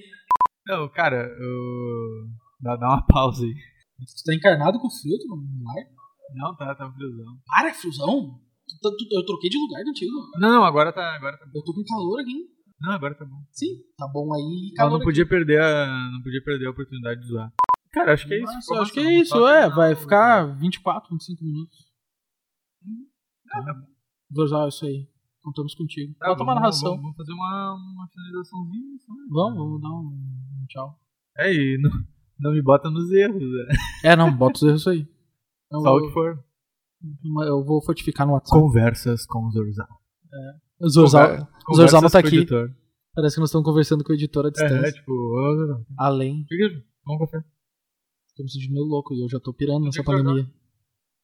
Não, 0.66 0.88
cara, 0.88 1.26
eu... 1.38 2.28
dá, 2.60 2.76
dá 2.76 2.88
uma 2.88 3.06
pausa 3.06 3.44
aí. 3.44 3.54
Tu 3.54 4.24
tá 4.24 4.34
encarnado 4.34 4.78
com 4.80 4.90
frio, 4.90 5.18
tu 5.18 5.26
não 5.28 5.36
vai? 5.64 5.84
Não, 6.34 6.54
tá, 6.56 6.74
tá 6.74 6.90
friozão. 6.92 7.38
Para, 7.46 7.68
é 7.68 7.74
friozão? 7.74 8.40
Tá- 8.82 8.90
eu 9.12 9.24
troquei 9.24 9.50
de 9.50 9.58
lugar 9.58 9.84
contigo. 9.84 10.12
Não, 10.38 10.48
não, 10.50 10.64
agora 10.64 10.92
tá, 10.92 11.14
agora 11.14 11.38
tá 11.38 11.44
bom. 11.46 11.52
Eu 11.58 11.64
tô 11.64 11.74
com 11.74 11.84
calor 11.84 12.20
aqui. 12.20 12.48
Não, 12.80 12.92
agora 12.92 13.14
tá 13.14 13.24
bom. 13.24 13.36
Sim, 13.52 13.66
tá 13.96 14.06
bom 14.08 14.34
aí. 14.34 14.70
Eu 14.70 14.76
Calor 14.76 14.98
não 14.98 15.04
podia 15.04 15.26
perder 15.26 15.60
a, 15.62 15.86
não 16.12 16.22
podia 16.22 16.42
perder 16.42 16.66
a 16.66 16.70
oportunidade 16.70 17.20
de 17.20 17.26
zoar. 17.28 17.52
Cara, 17.92 18.12
acho 18.14 18.26
que 18.26 18.34
é 18.34 18.38
isso. 18.42 18.52
Nossa, 18.52 18.80
acho 18.80 18.92
que 18.92 19.00
é 19.00 19.20
isso, 19.20 19.46
é. 19.46 19.70
Vai 19.70 19.94
ficar 19.94 20.44
24, 20.58 21.08
25 21.10 21.44
minutos. 21.44 21.76
Ah, 23.52 23.62
tá 23.62 23.74
bom. 23.74 23.86
Vou 24.30 24.44
usar 24.44 24.68
isso 24.68 24.84
aí. 24.84 25.08
Contamos 25.42 25.74
contigo. 25.74 26.14
Tá, 26.18 26.26
Falta 26.26 26.42
uma 26.42 26.54
narração. 26.54 26.90
Vamos, 26.90 27.02
vamos 27.02 27.16
fazer 27.16 27.32
uma, 27.32 27.74
uma 27.74 28.08
finalizaçãozinha. 28.08 28.90
né? 28.90 29.26
Vamos, 29.30 29.58
vamos 29.58 29.80
dar 29.80 29.90
um, 29.90 30.62
um 30.62 30.66
tchau. 30.68 30.98
É, 31.38 31.52
e 31.52 31.78
não, 31.80 31.90
não 32.40 32.52
me 32.52 32.62
bota 32.62 32.90
nos 32.90 33.10
erros, 33.12 33.40
né? 33.42 33.74
É, 34.04 34.16
não, 34.16 34.34
bota 34.34 34.56
os 34.56 34.62
erros 34.62 34.86
aí. 34.88 35.06
Eu, 35.74 35.80
Só 35.80 35.96
o 35.96 36.06
que 36.06 36.12
for. 36.12 36.44
eu 37.46 37.64
vou 37.64 37.82
fortificar 37.82 38.26
no 38.26 38.34
WhatsApp. 38.34 38.60
Conversas 38.60 39.26
com 39.26 39.46
o 39.46 39.50
Zorzal. 39.50 39.88
O 40.80 40.88
Zorzal, 40.88 41.48
o 41.70 41.74
Zorzal 41.74 42.02
não 42.02 42.10
tá 42.10 42.18
aqui. 42.20 42.46
Parece 43.14 43.36
que 43.36 43.40
nós 43.40 43.48
estamos 43.48 43.64
conversando 43.64 44.02
com 44.02 44.12
o 44.12 44.14
editor 44.14 44.44
à 44.44 44.48
É, 44.48 44.50
distância. 44.50 44.86
é, 44.88 44.92
tipo, 44.92 45.12
ô, 45.12 45.56
Zorzal, 45.56 45.84
Além. 45.98 46.44
vamos 47.04 47.30
café. 47.30 47.44
Tô 48.36 48.42
me 48.42 48.50
sentindo 48.50 48.72
meio 48.72 48.84
louco 48.86 49.14
e 49.14 49.22
eu 49.22 49.28
já 49.28 49.38
tô 49.38 49.52
pirando 49.54 49.84
nessa 49.84 50.00
que 50.00 50.04
Zorzal? 50.04 50.24
pandemia. 50.24 50.50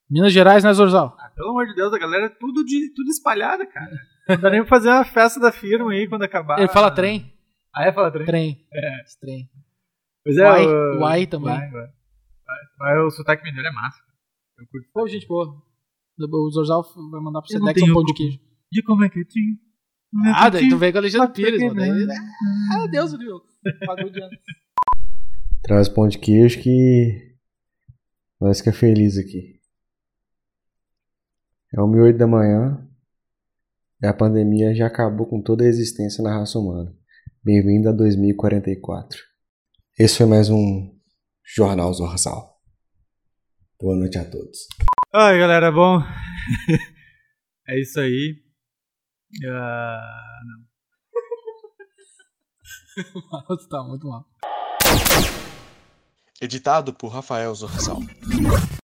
Minas 0.08 0.32
Gerais, 0.32 0.62
né, 0.64 0.72
Zorzal? 0.72 1.16
Ah, 1.18 1.30
pelo 1.34 1.50
amor 1.50 1.66
de 1.66 1.74
Deus, 1.74 1.92
a 1.92 1.98
galera 1.98 2.26
é 2.26 2.28
tudo, 2.28 2.64
de, 2.64 2.92
tudo 2.94 3.08
espalhada, 3.10 3.66
cara. 3.66 3.96
Não 4.28 4.40
dá 4.40 4.50
nem 4.50 4.60
pra 4.60 4.68
fazer 4.68 4.88
uma 4.88 5.04
festa 5.04 5.40
da 5.40 5.50
firma 5.52 5.90
aí 5.92 6.08
quando 6.08 6.22
acabar. 6.22 6.58
Ele 6.58 6.68
fala 6.68 6.90
trem. 6.90 7.32
Ah, 7.74 7.84
é? 7.86 7.92
Fala 7.92 8.10
trem? 8.12 8.26
Trem. 8.26 8.66
É. 8.72 9.02
Esse 9.02 9.18
Trem. 9.20 9.48
Pois 10.24 10.36
é, 10.36 10.42
Uai, 10.48 10.66
o- 10.66 11.00
uai 11.00 11.26
também. 11.26 11.48
Vai. 11.48 11.70
Vai. 11.70 11.88
Vai, 12.78 12.98
o 13.04 13.10
sotaque 13.10 13.42
mineiro 13.44 13.68
é 13.68 13.72
massa. 13.72 13.98
Eu 14.60 14.66
curto. 14.66 14.88
Pô, 14.92 15.08
gente 15.08 15.26
boa. 15.26 15.62
O 16.18 16.50
Zorzal 16.50 16.82
vai 17.10 17.20
mandar 17.20 17.40
pro 17.40 17.50
Sedex 17.50 17.82
um 17.82 17.94
pão 17.94 18.04
de 18.04 18.12
queijo. 18.12 18.38
De 18.70 18.82
como 18.82 19.04
é 19.04 19.08
que 19.08 19.24
tinha? 19.24 19.56
Ah, 20.34 20.50
daí 20.50 20.68
tu 20.68 20.76
veio 20.76 20.92
com 20.92 20.98
a 20.98 21.00
Alexandre 21.00 21.28
Mas 21.28 21.36
Pires, 21.36 21.62
mano. 21.62 21.80
que? 21.80 22.12
Ah, 22.74 22.86
Deus, 22.90 23.16
viu? 23.16 23.40
Pagou 23.86 24.10
de 24.10 24.20
ano. 24.20 24.30
Traz 25.62 25.88
pão 25.88 26.08
de 26.08 26.18
queijo 26.18 26.60
que 26.60 27.36
nós 28.38 28.58
fica 28.58 28.72
feliz 28.72 29.16
aqui. 29.16 29.60
É 31.72 31.80
1 31.80 31.96
e 31.96 32.00
8 32.00 32.18
da 32.18 32.26
manhã 32.26 32.86
e 34.02 34.06
a 34.06 34.12
pandemia 34.12 34.74
já 34.74 34.86
acabou 34.86 35.26
com 35.26 35.40
toda 35.40 35.64
a 35.64 35.68
existência 35.68 36.22
na 36.22 36.38
raça 36.38 36.58
humana. 36.58 36.94
Bem-vindo 37.42 37.88
a 37.88 37.92
2044. 37.92 39.18
Esse 39.98 40.18
foi 40.18 40.26
mais 40.26 40.50
um 40.50 40.94
Jornal 41.44 41.92
Zorzal. 41.94 42.59
Boa 43.80 43.96
noite 43.96 44.18
a 44.18 44.24
todos. 44.30 44.68
Ai, 45.10 45.38
galera, 45.38 45.72
bom. 45.72 46.00
é 47.66 47.80
isso 47.80 47.98
aí. 47.98 48.36
Ah, 49.46 50.00
Nossa, 53.48 53.68
tá 53.70 53.82
muito 53.82 54.06
mal. 54.06 54.26
Editado 56.42 56.92
por 56.92 57.08
Rafael 57.08 57.54
Zorzal. 57.54 58.00